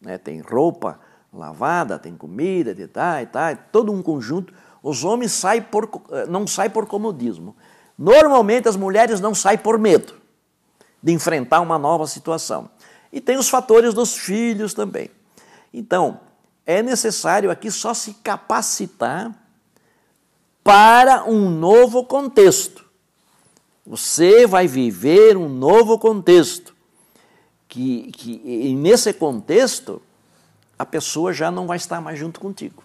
né? 0.00 0.16
tem 0.16 0.40
roupa 0.40 0.98
lavada, 1.30 1.98
tem 1.98 2.16
comida, 2.16 2.74
de 2.74 2.86
tal 2.86 3.20
e 3.20 3.26
tal, 3.26 3.56
todo 3.70 3.92
um 3.92 4.02
conjunto. 4.02 4.54
Os 4.82 5.04
homens 5.04 5.32
saem 5.32 5.60
por, 5.60 5.90
eh, 6.10 6.26
não 6.26 6.46
saem 6.46 6.70
por 6.70 6.86
comodismo. 6.86 7.54
Normalmente 7.98 8.68
as 8.68 8.76
mulheres 8.76 9.20
não 9.20 9.34
saem 9.34 9.58
por 9.58 9.78
medo 9.78 10.14
de 11.02 11.12
enfrentar 11.12 11.60
uma 11.60 11.78
nova 11.78 12.06
situação. 12.06 12.70
E 13.12 13.20
tem 13.20 13.36
os 13.36 13.48
fatores 13.48 13.92
dos 13.92 14.16
filhos 14.16 14.74
também. 14.74 15.10
Então, 15.72 16.20
é 16.64 16.82
necessário 16.82 17.50
aqui 17.50 17.70
só 17.70 17.92
se 17.92 18.14
capacitar 18.14 19.32
para 20.62 21.24
um 21.24 21.50
novo 21.50 22.04
contexto. 22.04 22.84
Você 23.86 24.46
vai 24.46 24.66
viver 24.66 25.36
um 25.36 25.48
novo 25.48 25.98
contexto. 25.98 26.74
Que, 27.68 28.12
que 28.12 28.40
e 28.44 28.74
nesse 28.74 29.12
contexto, 29.12 30.00
a 30.78 30.86
pessoa 30.86 31.32
já 31.32 31.50
não 31.50 31.66
vai 31.66 31.76
estar 31.76 32.00
mais 32.00 32.18
junto 32.18 32.40
contigo. 32.40 32.83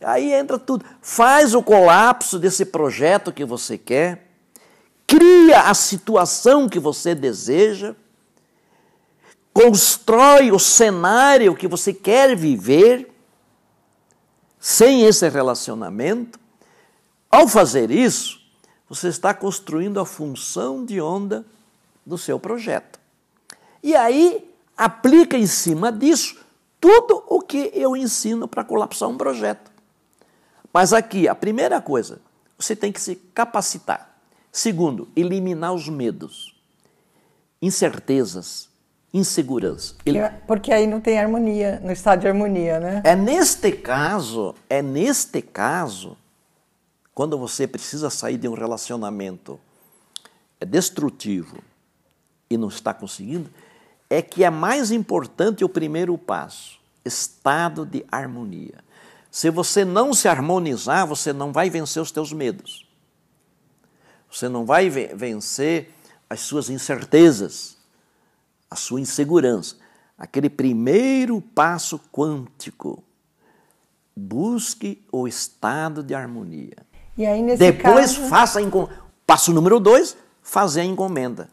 Aí 0.00 0.32
entra 0.32 0.58
tudo. 0.58 0.84
Faz 1.00 1.54
o 1.54 1.62
colapso 1.62 2.38
desse 2.38 2.64
projeto 2.64 3.32
que 3.32 3.44
você 3.44 3.76
quer, 3.76 4.28
cria 5.06 5.62
a 5.62 5.74
situação 5.74 6.68
que 6.68 6.78
você 6.78 7.14
deseja, 7.14 7.96
constrói 9.52 10.52
o 10.52 10.58
cenário 10.58 11.56
que 11.56 11.66
você 11.66 11.92
quer 11.92 12.36
viver 12.36 13.12
sem 14.60 15.04
esse 15.04 15.28
relacionamento. 15.28 16.38
Ao 17.30 17.48
fazer 17.48 17.90
isso, 17.90 18.40
você 18.88 19.08
está 19.08 19.34
construindo 19.34 20.00
a 20.00 20.06
função 20.06 20.84
de 20.84 21.00
onda 21.00 21.44
do 22.06 22.16
seu 22.16 22.38
projeto. 22.38 22.98
E 23.82 23.94
aí 23.94 24.48
aplica 24.76 25.36
em 25.36 25.46
cima 25.46 25.90
disso 25.90 26.36
tudo 26.80 27.24
o 27.26 27.40
que 27.40 27.70
eu 27.74 27.96
ensino 27.96 28.46
para 28.46 28.64
colapsar 28.64 29.08
um 29.08 29.16
projeto. 29.16 29.70
Mas 30.78 30.92
aqui, 30.92 31.26
a 31.26 31.34
primeira 31.34 31.80
coisa, 31.80 32.20
você 32.56 32.76
tem 32.76 32.92
que 32.92 33.00
se 33.00 33.16
capacitar. 33.34 34.16
Segundo, 34.52 35.08
eliminar 35.16 35.74
os 35.74 35.88
medos, 35.88 36.54
incertezas, 37.60 38.68
insegurança. 39.12 39.96
Ele... 40.06 40.20
Porque 40.46 40.72
aí 40.72 40.86
não 40.86 41.00
tem 41.00 41.18
harmonia, 41.18 41.80
no 41.82 41.90
estado 41.90 42.20
de 42.20 42.28
harmonia, 42.28 42.78
né? 42.78 43.02
É 43.04 43.16
neste 43.16 43.72
caso, 43.72 44.54
é 44.70 44.80
neste 44.80 45.42
caso, 45.42 46.16
quando 47.12 47.36
você 47.36 47.66
precisa 47.66 48.08
sair 48.08 48.36
de 48.36 48.46
um 48.46 48.54
relacionamento 48.54 49.58
é 50.60 50.64
destrutivo 50.64 51.58
e 52.48 52.56
não 52.56 52.68
está 52.68 52.94
conseguindo, 52.94 53.50
é 54.08 54.22
que 54.22 54.44
é 54.44 54.50
mais 54.50 54.92
importante 54.92 55.64
o 55.64 55.68
primeiro 55.68 56.16
passo, 56.16 56.78
estado 57.04 57.84
de 57.84 58.06
harmonia. 58.12 58.86
Se 59.30 59.50
você 59.50 59.84
não 59.84 60.14
se 60.14 60.28
harmonizar, 60.28 61.06
você 61.06 61.32
não 61.32 61.52
vai 61.52 61.68
vencer 61.70 62.02
os 62.02 62.10
teus 62.10 62.32
medos. 62.32 62.88
Você 64.30 64.48
não 64.48 64.64
vai 64.64 64.90
vencer 64.90 65.94
as 66.28 66.40
suas 66.40 66.68
incertezas, 66.68 67.76
a 68.70 68.76
sua 68.76 69.00
insegurança. 69.00 69.76
Aquele 70.16 70.50
primeiro 70.50 71.40
passo 71.40 72.00
quântico. 72.12 73.02
Busque 74.14 75.04
o 75.12 75.28
estado 75.28 76.02
de 76.02 76.14
harmonia. 76.14 76.76
E 77.16 77.24
aí, 77.24 77.40
nesse 77.40 77.58
Depois 77.58 78.16
caso... 78.16 78.28
faça 78.28 78.58
a 78.58 78.62
encomenda. 78.62 79.02
Passo 79.26 79.52
número 79.52 79.78
dois, 79.78 80.16
fazer 80.42 80.80
a 80.80 80.84
encomenda. 80.84 81.50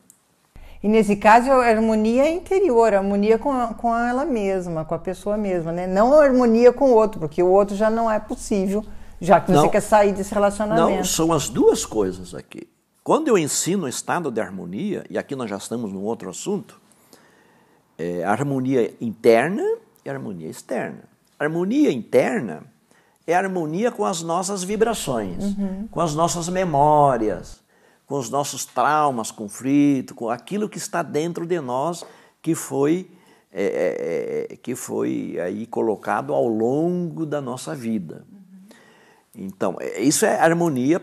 E 0.86 0.88
nesse 0.88 1.16
caso, 1.16 1.50
a 1.50 1.66
harmonia 1.66 2.26
é 2.26 2.32
interior, 2.32 2.94
a 2.94 3.00
harmonia 3.00 3.40
com, 3.40 3.74
com 3.74 3.98
ela 3.98 4.24
mesma, 4.24 4.86
com 4.86 4.94
a 4.94 5.00
pessoa 5.00 5.36
mesma, 5.36 5.72
né? 5.72 5.88
Não 5.88 6.14
a 6.14 6.24
harmonia 6.24 6.72
com 6.72 6.92
o 6.92 6.94
outro, 6.94 7.20
porque 7.20 7.42
o 7.42 7.48
outro 7.48 7.76
já 7.76 7.90
não 7.90 8.10
é 8.10 8.20
possível, 8.20 8.86
já 9.20 9.42
que 9.42 9.48
você 9.48 9.64
não, 9.64 9.70
quer 9.70 9.82
sair 9.82 10.14
desse 10.14 10.32
relacionamento. 10.32 10.98
Não, 10.98 11.04
são 11.04 11.34
as 11.34 11.50
duas 11.50 11.88
coisas 11.88 12.36
aqui. 12.36 12.68
Quando 13.04 13.30
eu 13.30 13.36
ensino 13.36 13.86
o 13.86 13.90
estado 13.90 14.30
de 14.30 14.40
harmonia, 14.40 15.04
e 15.10 15.18
aqui 15.18 15.36
nós 15.36 15.50
já 15.50 15.58
estamos 15.58 15.92
num 15.92 16.04
outro 16.04 16.30
assunto, 16.30 16.80
é 17.98 18.24
a 18.24 18.30
harmonia 18.30 18.94
interna 19.02 19.64
e 20.06 20.10
a 20.12 20.14
harmonia 20.14 20.50
externa. 20.50 21.06
A 21.40 21.46
harmonia 21.46 21.92
interna 21.92 22.62
é 23.26 23.34
a 23.34 23.40
harmonia 23.40 23.90
com 23.90 24.06
as 24.06 24.22
nossas 24.22 24.64
vibrações, 24.64 25.46
uhum. 25.46 25.88
com 25.90 26.00
as 26.00 26.14
nossas 26.14 26.48
memórias, 26.48 27.65
com 28.06 28.16
os 28.16 28.30
nossos 28.30 28.66
traumas, 28.66 29.32
conflito, 29.32 30.14
com 30.14 30.30
aquilo 30.30 30.70
que 30.70 30.78
está 30.78 31.02
dentro 31.02 31.46
de 31.46 31.60
nós 31.60 32.06
que 32.42 32.54
foi 32.54 33.10
é, 33.52 34.48
é, 34.50 34.54
é 34.54 34.58
que 34.58 34.76
foi 34.76 35.38
aí 35.42 35.66
colocado 35.66 36.34
ao 36.34 36.48
longo 36.48 37.26
da 37.26 37.42
nossa 37.42 37.74
vida. 37.74 38.26
Então, 39.34 39.78
é, 39.80 40.02
isso 40.02 40.26
é 40.26 40.40
harmonia 40.40 41.02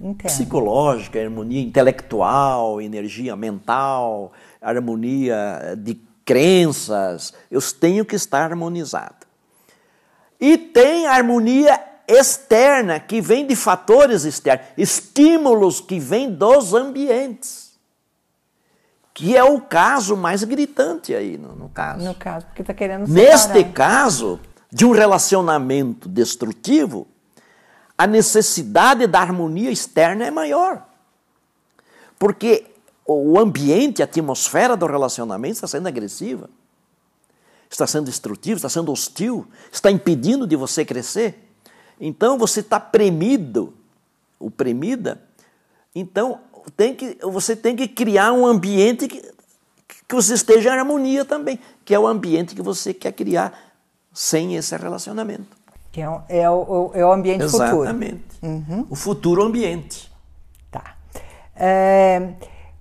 Entendo. 0.00 0.24
psicológica, 0.24 1.20
harmonia 1.20 1.62
intelectual, 1.62 2.80
energia 2.80 3.36
mental, 3.36 4.32
harmonia 4.60 5.76
de 5.78 6.00
crenças. 6.24 7.32
Eu 7.50 7.60
tenho 7.80 8.04
que 8.04 8.16
estar 8.16 8.50
harmonizado. 8.50 9.26
E 10.40 10.58
tem 10.58 11.06
harmonia 11.06 11.91
externa, 12.06 12.98
que 13.00 13.20
vem 13.20 13.46
de 13.46 13.56
fatores 13.56 14.24
externos, 14.24 14.66
estímulos 14.76 15.80
que 15.80 15.98
vêm 15.98 16.32
dos 16.32 16.74
ambientes. 16.74 17.72
Que 19.14 19.36
é 19.36 19.44
o 19.44 19.60
caso 19.60 20.16
mais 20.16 20.42
gritante 20.42 21.14
aí, 21.14 21.36
no, 21.36 21.54
no 21.54 21.68
caso. 21.68 22.04
No 22.04 22.14
caso, 22.14 22.46
porque 22.46 22.62
está 22.62 22.72
querendo 22.72 23.06
separar. 23.06 23.30
Neste 23.30 23.64
caso, 23.64 24.40
de 24.70 24.86
um 24.86 24.92
relacionamento 24.92 26.08
destrutivo, 26.08 27.06
a 27.96 28.06
necessidade 28.06 29.06
da 29.06 29.20
harmonia 29.20 29.70
externa 29.70 30.24
é 30.24 30.30
maior. 30.30 30.86
Porque 32.18 32.66
o 33.06 33.38
ambiente, 33.38 34.00
a 34.00 34.06
atmosfera 34.06 34.76
do 34.76 34.86
relacionamento 34.86 35.54
está 35.54 35.66
sendo 35.66 35.88
agressiva, 35.88 36.48
está 37.68 37.86
sendo 37.86 38.06
destrutiva, 38.06 38.56
está 38.56 38.68
sendo 38.68 38.92
hostil, 38.92 39.46
está 39.70 39.90
impedindo 39.90 40.46
de 40.46 40.56
você 40.56 40.84
crescer. 40.84 41.51
Então 42.04 42.36
você 42.36 42.58
está 42.58 42.80
premido, 42.80 43.72
o 44.36 44.50
premida, 44.50 45.22
então 45.94 46.40
tem 46.76 46.96
que, 46.96 47.16
você 47.22 47.54
tem 47.54 47.76
que 47.76 47.86
criar 47.86 48.32
um 48.32 48.44
ambiente 48.44 49.06
que, 49.06 49.22
que 50.08 50.12
você 50.12 50.34
esteja 50.34 50.70
em 50.70 50.78
harmonia 50.80 51.24
também, 51.24 51.60
que 51.84 51.94
é 51.94 51.98
o 52.00 52.04
ambiente 52.04 52.56
que 52.56 52.62
você 52.62 52.92
quer 52.92 53.12
criar 53.12 53.56
sem 54.12 54.56
esse 54.56 54.76
relacionamento. 54.76 55.56
Que 55.92 56.00
é, 56.00 56.10
o, 56.10 56.22
é 56.28 56.50
o, 56.50 56.90
é 56.92 57.06
o 57.06 57.12
ambiente 57.12 57.44
Exatamente. 57.44 57.70
futuro. 57.70 57.84
Exatamente. 57.84 58.24
Uhum. 58.42 58.86
O 58.90 58.96
futuro 58.96 59.42
ambiente. 59.44 60.12
Tá. 60.72 60.96
É, 61.54 62.32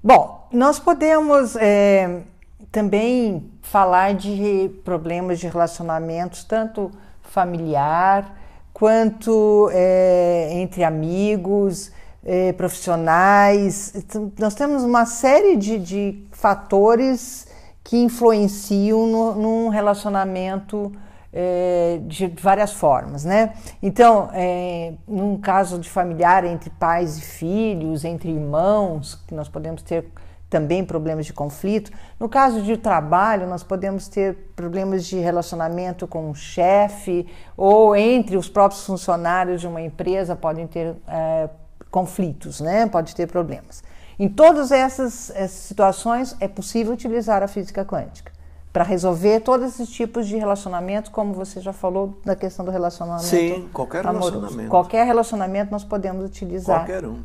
bom, 0.04 0.48
nós 0.52 0.80
podemos 0.80 1.56
é, 1.58 2.24
também 2.72 3.52
falar 3.62 4.16
de 4.16 4.72
problemas 4.84 5.40
de 5.40 5.48
relacionamentos, 5.48 6.44
tanto 6.44 6.92
familiar 7.22 8.41
quanto 8.82 9.70
é, 9.72 10.50
entre 10.54 10.84
amigos, 10.84 11.92
é, 12.26 12.52
profissionais. 12.54 13.94
Então, 13.94 14.32
nós 14.40 14.56
temos 14.56 14.82
uma 14.84 15.06
série 15.06 15.56
de, 15.56 15.78
de 15.78 16.26
fatores 16.32 17.46
que 17.84 17.96
influenciam 17.96 19.06
no, 19.06 19.36
num 19.36 19.70
relacionamento 19.70 20.92
é, 21.32 22.00
de 22.08 22.26
várias 22.42 22.74
formas, 22.74 23.24
né? 23.24 23.54
Então, 23.84 24.32
é, 24.34 24.94
num 25.08 25.38
caso 25.38 25.78
de 25.78 25.88
familiar 25.88 26.44
entre 26.44 26.72
pais 26.72 27.20
e 27.20 27.22
filhos, 27.22 28.04
entre 28.04 28.32
irmãos, 28.32 29.14
que 29.28 29.36
nós 29.36 29.48
podemos 29.48 29.84
ter 29.84 30.10
também 30.52 30.84
problemas 30.84 31.26
de 31.26 31.32
conflito. 31.32 31.92
No 32.20 32.28
caso 32.28 32.62
de 32.62 32.76
trabalho, 32.76 33.48
nós 33.48 33.64
podemos 33.64 34.10
ter 34.10 34.52
problemas 34.54 35.06
de 35.06 35.18
relacionamento 35.18 36.06
com 36.06 36.30
o 36.30 36.36
chefe 36.36 37.26
ou 37.56 37.96
entre 37.96 38.36
os 38.36 38.50
próprios 38.50 38.86
funcionários 38.86 39.62
de 39.62 39.68
uma 39.68 39.82
empresa 39.82 40.36
podem 40.36 40.68
ter 40.68 40.94
é, 41.08 41.50
conflitos, 41.90 42.60
né? 42.60 42.86
Pode 42.86 43.16
ter 43.16 43.28
problemas. 43.28 43.82
Em 44.20 44.28
todas 44.28 44.74
essas, 44.74 45.30
essas 45.30 45.52
situações 45.52 46.36
é 46.42 46.50
possível 46.50 46.92
utilizar 46.94 47.42
a 47.42 47.48
física 47.48 47.86
quântica 47.86 48.34
para 48.74 48.84
resolver 48.84 49.40
todos 49.40 49.68
esses 49.68 49.90
tipos 49.90 50.28
de 50.28 50.36
relacionamento, 50.36 51.12
como 51.12 51.34
você 51.34 51.62
já 51.62 51.72
falou 51.72 52.20
da 52.26 52.36
questão 52.36 52.66
do 52.66 52.72
relacionamento. 52.72 53.26
Sim, 53.26 53.70
qualquer 53.72 54.06
amoroso. 54.06 54.32
relacionamento. 54.32 54.70
Qualquer 54.70 55.06
relacionamento 55.06 55.72
nós 55.72 55.86
podemos 55.86 56.26
utilizar. 56.26 56.82
Qualquer 56.82 57.06
um. 57.06 57.22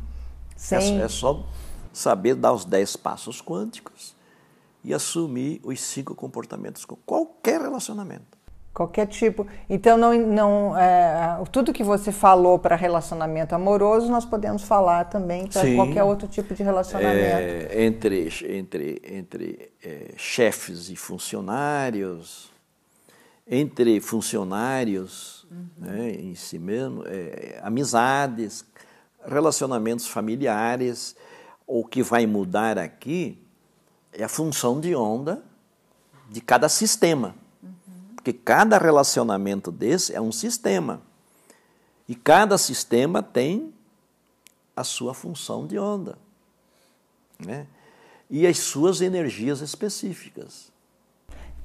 Sem... 0.55 1.01
É, 1.01 1.03
é 1.03 1.07
só 1.09 1.43
saber 1.97 2.35
dar 2.35 2.53
os 2.53 2.63
dez 2.63 2.95
passos 2.95 3.41
quânticos 3.41 4.15
e 4.83 4.93
assumir 4.93 5.59
os 5.63 5.81
cinco 5.81 6.15
comportamentos 6.15 6.85
com 6.85 6.95
qualquer 6.95 7.59
relacionamento. 7.61 8.37
Qualquer 8.73 9.07
tipo. 9.07 9.47
Então, 9.67 9.97
não, 9.97 10.13
não, 10.15 10.77
é, 10.77 11.41
tudo 11.51 11.73
que 11.73 11.83
você 11.83 12.11
falou 12.11 12.59
para 12.59 12.75
relacionamento 12.75 13.55
amoroso, 13.55 14.07
nós 14.11 14.23
podemos 14.23 14.61
falar 14.61 15.05
também 15.05 15.47
para 15.47 15.73
qualquer 15.73 16.03
outro 16.03 16.27
tipo 16.27 16.53
de 16.53 16.61
relacionamento. 16.61 17.17
É, 17.17 17.83
entre 17.83 18.29
entre, 18.47 19.01
entre 19.03 19.71
é, 19.83 20.13
chefes 20.15 20.91
e 20.91 20.95
funcionários, 20.95 22.51
entre 23.47 23.99
funcionários 23.99 25.47
uhum. 25.49 25.67
né, 25.79 26.11
em 26.11 26.35
si 26.35 26.59
mesmo, 26.59 27.03
é, 27.07 27.59
amizades, 27.63 28.63
relacionamentos 29.25 30.07
familiares. 30.07 31.15
O 31.67 31.83
que 31.83 32.01
vai 32.01 32.25
mudar 32.25 32.77
aqui 32.77 33.37
é 34.13 34.23
a 34.23 34.29
função 34.29 34.79
de 34.79 34.95
onda 34.95 35.43
de 36.29 36.41
cada 36.41 36.69
sistema. 36.69 37.35
Porque 38.15 38.33
cada 38.33 38.77
relacionamento 38.77 39.71
desse 39.71 40.15
é 40.15 40.21
um 40.21 40.31
sistema. 40.31 41.01
E 42.07 42.15
cada 42.15 42.57
sistema 42.57 43.21
tem 43.21 43.73
a 44.75 44.83
sua 44.83 45.13
função 45.13 45.67
de 45.67 45.77
onda. 45.77 46.17
Né? 47.39 47.67
E 48.29 48.47
as 48.47 48.59
suas 48.59 49.01
energias 49.01 49.61
específicas. 49.61 50.71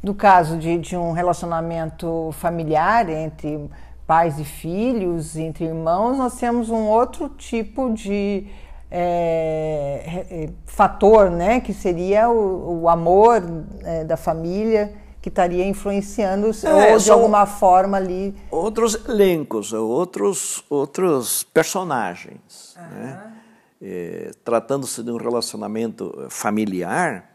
No 0.03 0.15
caso 0.15 0.59
de, 0.59 0.79
de 0.79 0.97
um 0.97 1.12
relacionamento 1.12 2.31
familiar 2.33 3.09
entre 3.09 3.71
pais 4.07 4.38
e 4.38 4.45
filhos, 4.45 5.37
entre 5.37 5.65
irmãos, 5.65 6.17
nós 6.17 6.38
temos 6.38 6.71
um 6.71 6.87
outro 6.87 7.29
tipo 7.29 7.93
de 7.93 8.49
é, 8.94 10.26
é, 10.31 10.50
fator, 10.66 11.31
né, 11.31 11.61
que 11.61 11.72
seria 11.72 12.28
o, 12.28 12.83
o 12.83 12.88
amor 12.90 13.42
é, 13.83 14.05
da 14.05 14.18
família 14.18 14.92
que 15.22 15.31
estaria 15.31 15.66
influenciando 15.66 16.50
é, 16.66 16.92
ou 16.92 16.98
de 16.98 17.11
alguma 17.11 17.46
forma 17.46 17.96
ali 17.96 18.35
outros 18.50 19.09
elencos, 19.09 19.72
outros 19.72 20.62
outros 20.68 21.42
personagens, 21.42 22.76
uhum. 22.76 22.83
né? 22.83 23.33
É, 23.85 24.31
tratando-se 24.44 25.02
de 25.02 25.11
um 25.11 25.16
relacionamento 25.16 26.26
familiar, 26.28 27.33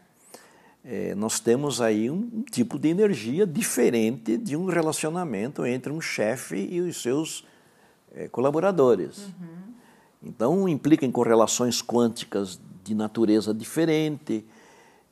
é, 0.84 1.14
nós 1.14 1.40
temos 1.40 1.80
aí 1.80 2.08
um 2.08 2.42
tipo 2.50 2.78
de 2.78 2.88
energia 2.88 3.46
diferente 3.46 4.36
de 4.38 4.56
um 4.56 4.66
relacionamento 4.66 5.66
entre 5.66 5.92
um 5.92 6.00
chefe 6.00 6.56
e 6.56 6.80
os 6.80 7.02
seus 7.02 7.44
é, 8.14 8.28
colaboradores. 8.28 9.26
Uhum. 9.26 9.67
Então, 10.22 10.68
implica 10.68 11.06
em 11.06 11.12
correlações 11.12 11.80
quânticas 11.82 12.60
de 12.82 12.94
natureza 12.94 13.54
diferente, 13.54 14.44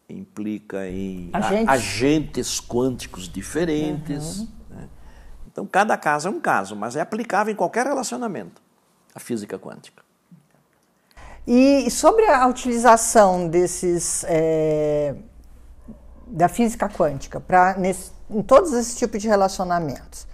implica 0.09 0.89
em 0.89 1.31
agentes, 1.33 1.69
agentes 1.69 2.61
quânticos 2.61 3.29
diferentes. 3.29 4.39
Uhum. 4.39 4.49
Né? 4.71 4.89
Então, 5.51 5.67
cada 5.67 5.97
caso 5.97 6.29
é 6.29 6.31
um 6.31 6.41
caso, 6.41 6.75
mas 6.75 6.97
é 6.97 7.01
aplicável 7.01 7.53
em 7.53 7.57
qualquer 7.57 7.87
relacionamento, 7.87 8.61
a 9.15 9.21
física 9.21 9.59
quântica. 9.59 10.05
E 11.47 11.89
sobre 11.91 12.27
a 12.27 12.47
utilização 12.49 13.49
desses 13.49 14.25
é, 14.27 15.15
da 16.27 16.49
física 16.49 16.89
quântica 16.89 17.39
para 17.39 17.77
em 18.29 18.43
todos 18.43 18.73
esses 18.73 18.99
tipos 18.99 19.23
de 19.23 19.29
relacionamentos, 19.29 20.27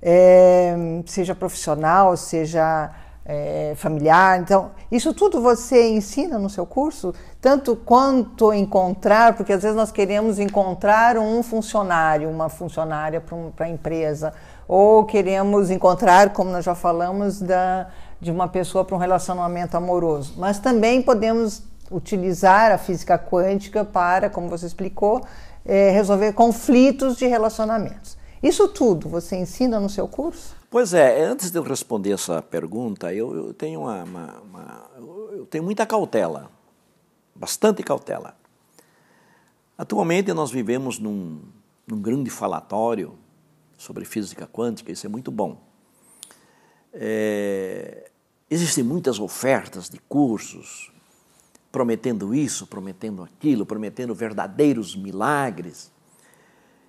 é, 0.00 0.74
seja 1.06 1.34
profissional, 1.34 2.16
seja 2.16 2.92
é, 3.24 3.74
familiar. 3.76 4.40
Então, 4.40 4.70
isso 4.90 5.14
tudo 5.14 5.40
você 5.40 5.90
ensina 5.90 6.38
no 6.38 6.50
seu 6.50 6.66
curso? 6.66 7.14
Tanto 7.40 7.76
quanto 7.76 8.52
encontrar, 8.52 9.34
porque 9.34 9.52
às 9.52 9.62
vezes 9.62 9.76
nós 9.76 9.92
queremos 9.92 10.38
encontrar 10.38 11.16
um 11.16 11.42
funcionário, 11.42 12.28
uma 12.28 12.48
funcionária 12.48 13.20
para 13.20 13.36
um, 13.36 13.52
a 13.58 13.68
empresa, 13.68 14.32
ou 14.66 15.04
queremos 15.04 15.70
encontrar, 15.70 16.32
como 16.32 16.50
nós 16.50 16.64
já 16.64 16.74
falamos, 16.74 17.40
da, 17.40 17.88
de 18.20 18.30
uma 18.30 18.48
pessoa 18.48 18.84
para 18.84 18.96
um 18.96 18.98
relacionamento 18.98 19.76
amoroso. 19.76 20.34
Mas 20.36 20.58
também 20.58 21.02
podemos 21.02 21.62
utilizar 21.90 22.72
a 22.72 22.78
física 22.78 23.18
quântica 23.18 23.84
para, 23.84 24.30
como 24.30 24.48
você 24.48 24.66
explicou, 24.66 25.22
é, 25.64 25.90
resolver 25.90 26.32
conflitos 26.32 27.16
de 27.16 27.26
relacionamentos. 27.26 28.16
Isso 28.42 28.66
tudo 28.66 29.08
você 29.08 29.36
ensina 29.36 29.78
no 29.78 29.88
seu 29.88 30.08
curso? 30.08 30.56
Pois 30.68 30.92
é, 30.92 31.22
antes 31.22 31.50
de 31.52 31.58
eu 31.58 31.62
responder 31.62 32.10
essa 32.10 32.42
pergunta, 32.42 33.14
eu, 33.14 33.32
eu 33.36 33.54
tenho 33.54 33.82
uma, 33.82 34.02
uma, 34.02 34.40
uma, 34.40 34.90
eu 35.30 35.46
tenho 35.46 35.62
muita 35.62 35.86
cautela, 35.86 36.50
bastante 37.34 37.84
cautela. 37.84 38.36
Atualmente 39.78 40.32
nós 40.32 40.50
vivemos 40.50 40.98
num, 40.98 41.40
num 41.86 42.00
grande 42.00 42.30
falatório 42.30 43.16
sobre 43.78 44.04
física 44.04 44.46
quântica, 44.46 44.90
isso 44.90 45.06
é 45.06 45.08
muito 45.08 45.30
bom. 45.30 45.60
É, 46.92 48.10
existem 48.50 48.82
muitas 48.82 49.20
ofertas 49.20 49.88
de 49.88 49.98
cursos 50.00 50.90
prometendo 51.70 52.34
isso, 52.34 52.66
prometendo 52.66 53.22
aquilo, 53.22 53.64
prometendo 53.64 54.12
verdadeiros 54.14 54.96
milagres 54.96 55.91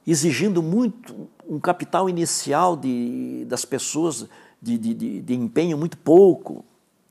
exigindo 0.05 0.61
muito 0.61 1.29
um 1.47 1.59
capital 1.59 2.09
inicial 2.09 2.75
de, 2.75 3.45
das 3.45 3.65
pessoas 3.65 4.27
de, 4.61 4.77
de, 4.77 5.21
de 5.21 5.33
empenho 5.33 5.77
muito 5.77 5.97
pouco. 5.97 6.63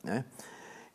Né? 0.03 0.25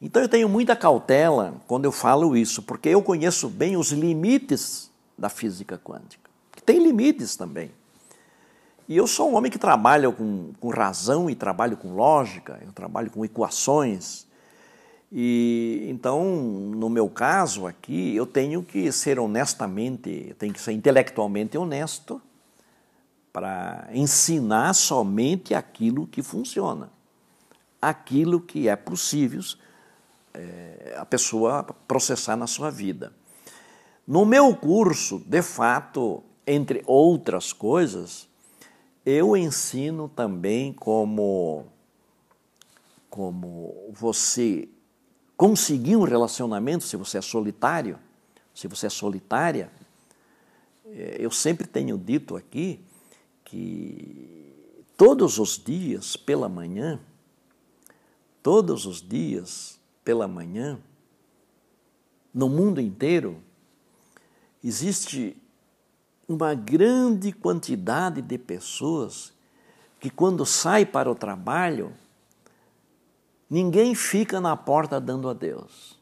Então 0.01 0.21
eu 0.21 0.29
tenho 0.29 0.47
muita 0.47 0.75
cautela 0.75 1.55
quando 1.67 1.85
eu 1.85 1.91
falo 1.91 2.37
isso, 2.37 2.61
porque 2.61 2.89
eu 2.89 3.01
conheço 3.01 3.49
bem 3.49 3.77
os 3.77 3.91
limites 3.91 4.91
da 5.17 5.29
física 5.29 5.79
quântica, 5.83 6.29
que 6.51 6.61
tem 6.61 6.79
limites 6.79 7.35
também. 7.35 7.71
E 8.87 8.95
eu 8.95 9.07
sou 9.07 9.31
um 9.31 9.35
homem 9.35 9.51
que 9.51 9.57
trabalha 9.57 10.11
com, 10.11 10.51
com 10.59 10.69
razão 10.69 11.29
e 11.29 11.35
trabalho 11.35 11.75
com 11.75 11.95
lógica, 11.95 12.59
eu 12.65 12.71
trabalho 12.71 13.09
com 13.09 13.25
equações, 13.25 14.26
e 15.11 15.85
então, 15.89 16.25
no 16.25 16.89
meu 16.89 17.09
caso 17.09 17.65
aqui, 17.65 18.15
eu 18.15 18.25
tenho 18.25 18.61
que 18.61 18.91
ser 18.91 19.19
honestamente, 19.19 20.35
tenho 20.37 20.53
que 20.53 20.59
ser 20.59 20.73
intelectualmente 20.73 21.57
honesto 21.57 22.21
para 23.31 23.87
ensinar 23.93 24.73
somente 24.73 25.53
aquilo 25.53 26.07
que 26.07 26.21
funciona, 26.21 26.89
aquilo 27.81 28.41
que 28.41 28.67
é 28.67 28.75
possível 28.75 29.41
é, 30.33 30.95
a 30.97 31.05
pessoa 31.05 31.63
processar 31.87 32.35
na 32.35 32.47
sua 32.47 32.69
vida. 32.69 33.13
No 34.05 34.25
meu 34.25 34.55
curso, 34.55 35.19
de 35.25 35.41
fato, 35.41 36.23
entre 36.45 36.83
outras 36.85 37.53
coisas, 37.53 38.27
eu 39.05 39.37
ensino 39.37 40.09
também 40.09 40.73
como 40.73 41.65
como 43.09 43.89
você 43.91 44.67
conseguir 45.37 45.95
um 45.95 46.03
relacionamento, 46.03 46.83
se 46.83 46.97
você 46.97 47.19
é 47.19 47.21
solitário, 47.21 47.99
se 48.53 48.67
você 48.67 48.87
é 48.87 48.89
solitária, 48.89 49.71
é, 50.83 51.17
eu 51.19 51.29
sempre 51.29 51.67
tenho 51.67 51.95
dito 51.95 52.35
aqui 52.35 52.83
que 53.45 54.51
todos 54.97 55.37
os 55.37 55.61
dias 55.63 56.17
pela 56.17 56.49
manhã, 56.49 56.99
todos 58.41 58.87
os 58.87 58.99
dias 58.99 59.79
pela 60.03 60.27
manhã, 60.27 60.79
no 62.33 62.49
mundo 62.49 62.81
inteiro, 62.81 63.37
existe 64.63 65.37
uma 66.27 66.55
grande 66.55 67.31
quantidade 67.31 68.21
de 68.21 68.37
pessoas 68.37 69.31
que, 69.99 70.09
quando 70.09 70.45
sai 70.45 70.85
para 70.85 71.09
o 71.09 71.15
trabalho, 71.15 71.93
Ninguém 73.49 73.95
fica 73.95 74.41
na 74.41 74.55
porta 74.55 74.99
dando 74.99 75.29
a 75.29 75.33
Deus. 75.33 75.97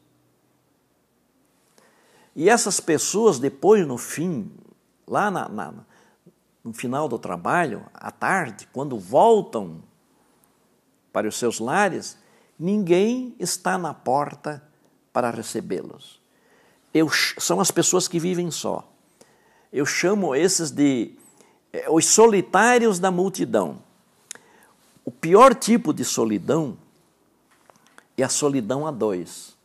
E 2.36 2.50
essas 2.50 2.80
pessoas, 2.80 3.40
depois, 3.40 3.88
no 3.88 3.98
fim, 3.98 4.52
lá 5.08 5.32
na, 5.32 5.48
na, 5.48 5.74
no 6.64 6.74
final 6.74 7.08
do 7.08 7.18
trabalho, 7.18 7.86
à 7.94 8.12
tarde, 8.12 8.68
quando 8.74 9.00
voltam 9.00 9.82
para 11.14 11.28
os 11.28 11.38
seus 11.38 11.60
lares, 11.60 12.18
ninguém 12.60 13.36
está 13.40 13.78
na 13.78 13.94
porta 13.94 14.62
para 15.14 15.30
recebê-los. 15.30 16.20
são 17.38 17.62
as 17.62 17.72
pessoas 17.72 18.08
que 18.08 18.20
vivem 18.20 18.52
só. 18.52 18.92
Eu 19.72 19.86
chamo 19.86 20.36
esses 20.36 20.72
de 20.72 21.16
é, 21.72 21.90
os 21.90 22.06
solitários 22.06 23.00
da 23.00 23.12
multidão. 23.12 23.80
O 25.04 25.12
pior 25.12 25.54
tipo 25.54 25.94
de 25.94 26.04
solidão 26.04 26.78
é 28.18 28.24
a 28.24 28.30
solidão 28.30 28.88
a 28.88 28.92
dois. 28.92 29.56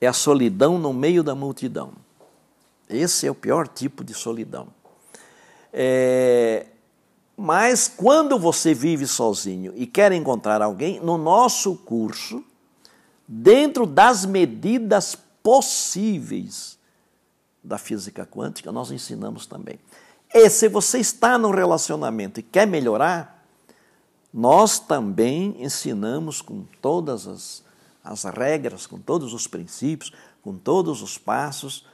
É 0.00 0.06
a 0.06 0.12
solidão 0.12 0.78
no 0.78 0.92
meio 0.92 1.22
da 1.22 1.34
multidão. 1.34 1.92
Esse 2.88 3.26
é 3.26 3.30
o 3.30 3.34
pior 3.34 3.68
tipo 3.68 4.02
de 4.02 4.14
solidão. 4.14 4.68
É, 5.72 6.66
mas 7.36 7.88
quando 7.88 8.38
você 8.38 8.74
vive 8.74 9.06
sozinho 9.06 9.72
e 9.76 9.86
quer 9.86 10.12
encontrar 10.12 10.60
alguém, 10.60 11.00
no 11.00 11.16
nosso 11.16 11.76
curso, 11.76 12.44
dentro 13.26 13.86
das 13.86 14.26
medidas 14.26 15.16
possíveis 15.42 16.78
da 17.62 17.78
física 17.78 18.26
quântica, 18.26 18.72
nós 18.72 18.90
ensinamos 18.90 19.46
também. 19.46 19.78
E 20.34 20.48
se 20.48 20.68
você 20.68 20.98
está 20.98 21.38
no 21.38 21.50
relacionamento 21.50 22.40
e 22.40 22.42
quer 22.42 22.66
melhorar, 22.66 23.39
nós 24.32 24.78
também 24.78 25.56
ensinamos 25.58 26.40
com 26.40 26.64
todas 26.80 27.26
as, 27.26 27.64
as 28.04 28.24
regras, 28.24 28.86
com 28.86 28.98
todos 28.98 29.34
os 29.34 29.46
princípios, 29.46 30.12
com 30.42 30.54
todos 30.54 31.02
os 31.02 31.18
passos 31.18 31.86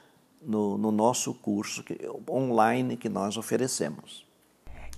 no, 0.42 0.78
no 0.78 0.92
nosso 0.92 1.34
curso 1.34 1.82
que, 1.82 1.98
online 2.28 2.96
que 2.96 3.08
nós 3.08 3.36
oferecemos. 3.36 4.24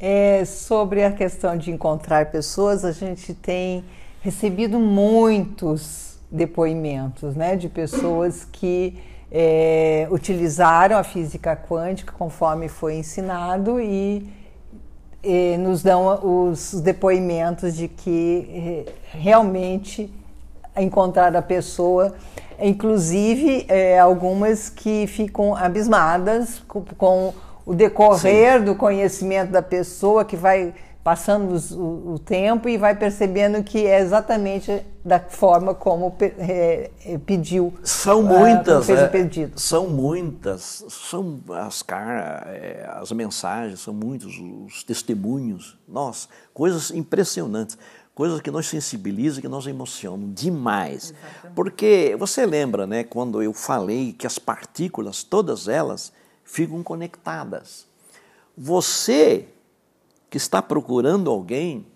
É, 0.01 0.45
sobre 0.45 1.03
a 1.03 1.12
questão 1.12 1.57
de 1.57 1.70
encontrar 1.70 2.30
pessoas, 2.30 2.84
a 2.84 2.93
gente 2.93 3.34
tem 3.34 3.84
recebido 4.20 4.78
muitos 4.78 6.18
depoimentos 6.30 7.34
né, 7.34 7.57
de 7.57 7.68
pessoas 7.68 8.45
que 8.45 8.99
é, 9.30 10.07
utilizaram 10.11 10.97
a 10.97 11.03
física 11.03 11.57
quântica 11.57 12.12
conforme 12.12 12.68
foi 12.68 12.97
ensinado 12.97 13.80
e, 13.80 14.26
nos 15.59 15.83
dão 15.83 16.47
os 16.47 16.75
depoimentos 16.75 17.77
de 17.77 17.89
que 17.89 18.85
é, 18.87 19.19
realmente 19.19 20.12
encontrar 20.77 21.35
a 21.35 21.43
pessoa, 21.43 22.14
inclusive 22.61 23.66
é, 23.69 23.99
algumas 23.99 24.69
que 24.69 25.07
ficam 25.07 25.57
abismadas 25.57 26.62
com, 26.69 26.83
com 26.97 27.35
o 27.66 27.75
decorrer 27.75 28.59
Sim. 28.59 28.64
do 28.64 28.75
conhecimento 28.75 29.51
da 29.51 29.61
pessoa 29.61 30.25
que 30.25 30.37
vai 30.37 30.73
passando 31.09 31.56
o, 31.74 32.12
o, 32.12 32.18
tempo 32.18 32.68
e 32.68 32.76
vai 32.76 32.94
percebendo 32.94 33.64
que 33.64 33.86
é 33.86 33.98
exatamente 33.98 34.84
da 35.02 35.18
forma 35.18 35.74
como 35.74 36.14
é, 36.20 36.90
é, 37.02 37.16
pediu. 37.16 37.72
São 37.82 38.20
muitas, 38.22 38.84
fez 38.84 38.98
é, 38.98 39.09
pedido. 39.09 39.59
São 39.59 39.88
muitas, 39.88 40.84
são 40.90 41.40
as, 41.48 41.82
é, 42.48 42.86
as 42.92 43.11
mensagens, 43.12 43.80
são 43.80 43.94
muitos 43.94 44.38
os 44.38 44.84
testemunhos. 44.84 45.78
Nossa, 45.88 46.28
coisas 46.52 46.90
impressionantes, 46.90 47.78
coisas 48.14 48.42
que 48.42 48.50
nos 48.50 48.68
sensibilizam, 48.68 49.40
que 49.40 49.48
nos 49.48 49.66
emocionam 49.66 50.30
demais. 50.30 51.04
Exatamente. 51.04 51.54
Porque 51.54 52.16
você 52.18 52.44
lembra, 52.44 52.86
né, 52.86 53.02
quando 53.02 53.42
eu 53.42 53.54
falei 53.54 54.12
que 54.12 54.26
as 54.26 54.38
partículas, 54.38 55.22
todas 55.22 55.68
elas, 55.68 56.12
ficam 56.44 56.82
conectadas. 56.82 57.86
Você 58.54 59.48
que 60.31 60.37
está 60.37 60.61
procurando 60.61 61.31
alguém 61.31 61.87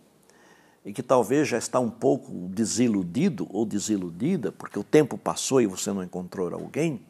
e 0.85 0.93
que 0.93 1.03
talvez 1.03 1.47
já 1.47 1.59
está 1.59 1.79
um 1.79 1.91
pouco 1.91 2.31
desiludido 2.49 3.47
ou 3.51 3.65
desiludida, 3.65 4.51
porque 4.51 4.79
o 4.79 4.85
tempo 4.85 5.17
passou 5.17 5.61
e 5.61 5.67
você 5.67 5.93
não 5.93 6.03
encontrou 6.03 6.53
alguém, 6.53 7.01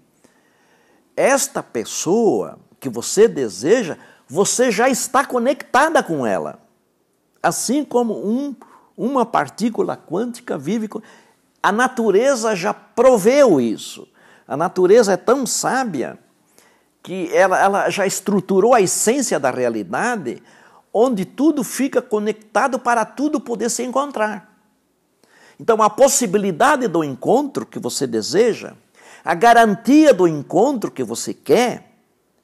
esta 1.16 1.62
pessoa 1.62 2.58
que 2.78 2.88
você 2.88 3.28
deseja, 3.28 3.96
você 4.28 4.70
já 4.70 4.88
está 4.88 5.24
conectada 5.24 6.02
com 6.02 6.26
ela. 6.26 6.60
Assim 7.42 7.84
como 7.84 8.14
um, 8.14 8.54
uma 8.96 9.24
partícula 9.24 9.96
quântica 9.96 10.58
vive 10.58 10.88
com. 10.88 11.00
A 11.62 11.70
natureza 11.70 12.56
já 12.56 12.74
proveu 12.74 13.60
isso. 13.60 14.08
A 14.46 14.56
natureza 14.56 15.12
é 15.12 15.16
tão 15.16 15.46
sábia 15.46 16.18
que 17.02 17.30
ela, 17.32 17.58
ela 17.58 17.90
já 17.90 18.06
estruturou 18.06 18.74
a 18.74 18.80
essência 18.80 19.38
da 19.38 19.50
realidade 19.50 20.42
onde 20.92 21.24
tudo 21.24 21.64
fica 21.64 22.02
conectado 22.02 22.78
para 22.78 23.04
tudo 23.04 23.40
poder 23.40 23.70
se 23.70 23.82
encontrar. 23.82 24.52
Então, 25.58 25.80
a 25.82 25.88
possibilidade 25.88 26.88
do 26.88 27.04
encontro 27.04 27.64
que 27.64 27.78
você 27.78 28.06
deseja, 28.06 28.74
a 29.24 29.34
garantia 29.34 30.12
do 30.12 30.26
encontro 30.26 30.90
que 30.90 31.04
você 31.04 31.32
quer, 31.32 31.92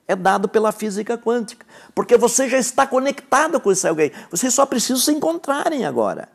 é 0.06 0.16
dado 0.16 0.48
pela 0.48 0.72
física 0.72 1.18
quântica, 1.18 1.66
porque 1.94 2.16
você 2.16 2.48
já 2.48 2.58
está 2.58 2.86
conectado 2.86 3.60
com 3.60 3.70
esse 3.70 3.86
alguém. 3.86 4.10
Vocês 4.30 4.54
só 4.54 4.64
precisam 4.64 4.96
se 4.96 5.12
encontrarem 5.12 5.84
agora. 5.84 6.30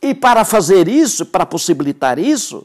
E 0.00 0.14
para 0.14 0.44
fazer 0.44 0.86
isso, 0.86 1.26
para 1.26 1.44
possibilitar 1.44 2.20
isso, 2.20 2.64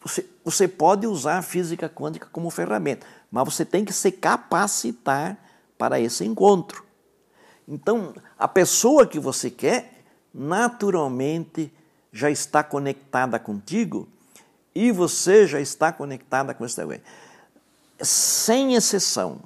você, 0.00 0.24
você 0.44 0.68
pode 0.68 1.06
usar 1.08 1.38
a 1.38 1.42
física 1.42 1.88
quântica 1.88 2.28
como 2.30 2.50
ferramenta, 2.50 3.04
mas 3.30 3.44
você 3.44 3.64
tem 3.64 3.84
que 3.84 3.92
se 3.92 4.12
capacitar 4.12 5.36
para 5.76 5.98
esse 5.98 6.24
encontro. 6.24 6.84
Então, 7.66 8.14
a 8.38 8.48
pessoa 8.48 9.06
que 9.06 9.18
você 9.18 9.50
quer, 9.50 10.02
naturalmente, 10.32 11.72
já 12.12 12.30
está 12.30 12.62
conectada 12.62 13.38
contigo 13.38 14.08
e 14.74 14.90
você 14.90 15.46
já 15.46 15.60
está 15.60 15.92
conectada 15.92 16.54
com 16.54 16.64
esse. 16.64 16.80
Sem 18.00 18.74
exceção, 18.74 19.40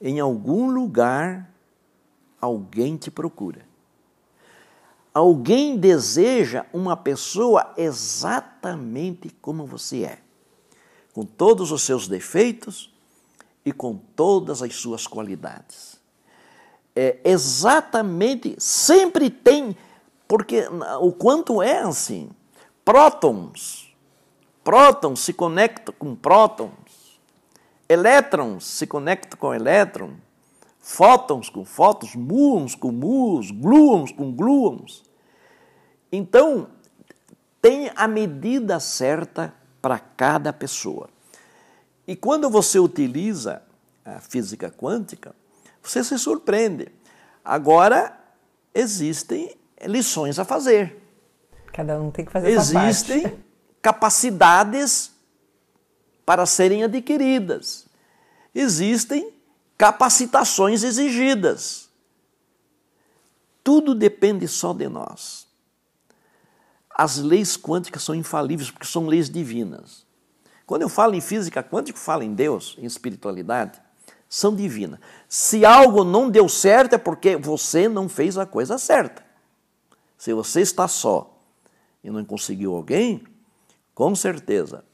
em 0.00 0.20
algum 0.20 0.70
lugar, 0.70 1.50
alguém 2.40 2.96
te 2.96 3.10
procura. 3.10 3.66
Alguém 5.12 5.76
deseja 5.76 6.64
uma 6.72 6.96
pessoa 6.96 7.74
exatamente 7.76 9.30
como 9.42 9.66
você 9.66 10.04
é, 10.04 10.18
com 11.12 11.24
todos 11.24 11.72
os 11.72 11.82
seus 11.82 12.06
defeitos 12.06 12.94
e 13.64 13.72
com 13.72 13.96
todas 13.96 14.62
as 14.62 14.76
suas 14.76 15.08
qualidades 15.08 15.97
é, 17.00 17.20
exatamente, 17.22 18.56
sempre 18.58 19.30
tem, 19.30 19.76
porque 20.26 20.64
o 21.00 21.12
quanto 21.12 21.62
é 21.62 21.78
assim, 21.78 22.28
prótons, 22.84 23.94
prótons 24.64 25.20
se 25.20 25.32
conectam 25.32 25.94
com 25.96 26.16
prótons, 26.16 27.20
elétrons 27.88 28.64
se 28.64 28.84
conectam 28.84 29.38
com 29.38 29.54
elétrons, 29.54 30.16
fótons 30.80 31.48
com 31.48 31.64
fótons, 31.64 32.16
muons 32.16 32.74
com 32.74 32.90
muons, 32.90 33.52
gluons 33.52 34.10
com 34.10 34.32
gluons. 34.32 35.04
Então, 36.10 36.66
tem 37.62 37.92
a 37.94 38.08
medida 38.08 38.80
certa 38.80 39.54
para 39.80 40.00
cada 40.00 40.52
pessoa. 40.52 41.08
E 42.08 42.16
quando 42.16 42.50
você 42.50 42.80
utiliza 42.80 43.62
a 44.04 44.18
física 44.18 44.68
quântica, 44.68 45.32
você 45.90 46.04
se 46.04 46.18
surpreende. 46.18 46.88
Agora, 47.44 48.18
existem 48.74 49.56
lições 49.82 50.38
a 50.38 50.44
fazer. 50.44 51.02
Cada 51.72 52.00
um 52.00 52.10
tem 52.10 52.24
que 52.24 52.32
fazer 52.32 52.50
Existem 52.50 53.38
capacidades 53.80 55.12
para 56.26 56.44
serem 56.44 56.84
adquiridas. 56.84 57.86
Existem 58.54 59.32
capacitações 59.76 60.82
exigidas. 60.82 61.88
Tudo 63.62 63.94
depende 63.94 64.46
só 64.48 64.72
de 64.72 64.88
nós. 64.88 65.46
As 66.90 67.16
leis 67.16 67.56
quânticas 67.56 68.02
são 68.02 68.14
infalíveis 68.14 68.70
porque 68.70 68.86
são 68.86 69.06
leis 69.06 69.30
divinas. 69.30 70.06
Quando 70.66 70.82
eu 70.82 70.88
falo 70.88 71.14
em 71.14 71.20
física 71.20 71.62
quântica, 71.62 71.96
eu 71.96 72.02
falo 72.02 72.22
em 72.22 72.34
Deus, 72.34 72.76
em 72.78 72.84
espiritualidade 72.84 73.80
são 74.28 74.54
divinas. 74.54 75.00
Se 75.28 75.64
algo 75.64 76.04
não 76.04 76.30
deu 76.30 76.48
certo 76.48 76.94
é 76.94 76.98
porque 76.98 77.36
você 77.36 77.88
não 77.88 78.08
fez 78.08 78.38
a 78.38 78.46
coisa 78.46 78.78
certa. 78.78 79.22
Se 80.16 80.32
você 80.32 80.62
está 80.62 80.88
só 80.88 81.38
e 82.02 82.10
não 82.10 82.24
conseguiu 82.24 82.74
alguém, 82.74 83.22
com 83.94 84.14
certeza 84.14 84.84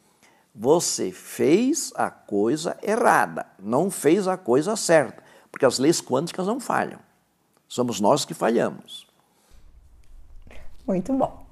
você 0.54 1.10
fez 1.10 1.92
a 1.96 2.10
coisa 2.10 2.76
errada, 2.82 3.46
não 3.58 3.90
fez 3.90 4.28
a 4.28 4.36
coisa 4.36 4.76
certa, 4.76 5.22
porque 5.50 5.66
as 5.66 5.78
leis 5.78 6.00
quânticas 6.00 6.46
não 6.46 6.60
falham. 6.60 7.00
Somos 7.66 8.00
nós 8.00 8.24
que 8.24 8.34
falhamos. 8.34 9.06
Muito 10.86 11.12
bom. 11.12 11.44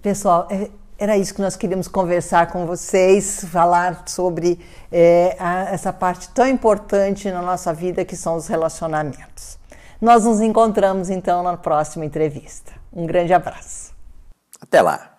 Pessoal, 0.00 0.46
é, 0.50 0.70
era 0.98 1.16
isso 1.16 1.32
que 1.32 1.40
nós 1.40 1.54
queríamos 1.54 1.86
conversar 1.86 2.48
com 2.48 2.66
vocês, 2.66 3.44
falar 3.44 4.02
sobre 4.06 4.58
é, 4.90 5.36
a, 5.38 5.70
essa 5.70 5.92
parte 5.92 6.28
tão 6.30 6.46
importante 6.46 7.30
na 7.30 7.40
nossa 7.40 7.72
vida 7.72 8.04
que 8.04 8.16
são 8.16 8.34
os 8.34 8.48
relacionamentos. 8.48 9.56
Nós 10.00 10.24
nos 10.24 10.40
encontramos 10.40 11.08
então 11.08 11.42
na 11.42 11.56
próxima 11.56 12.04
entrevista. 12.04 12.72
Um 12.92 13.06
grande 13.06 13.32
abraço. 13.32 13.94
Até 14.60 14.82
lá. 14.82 15.17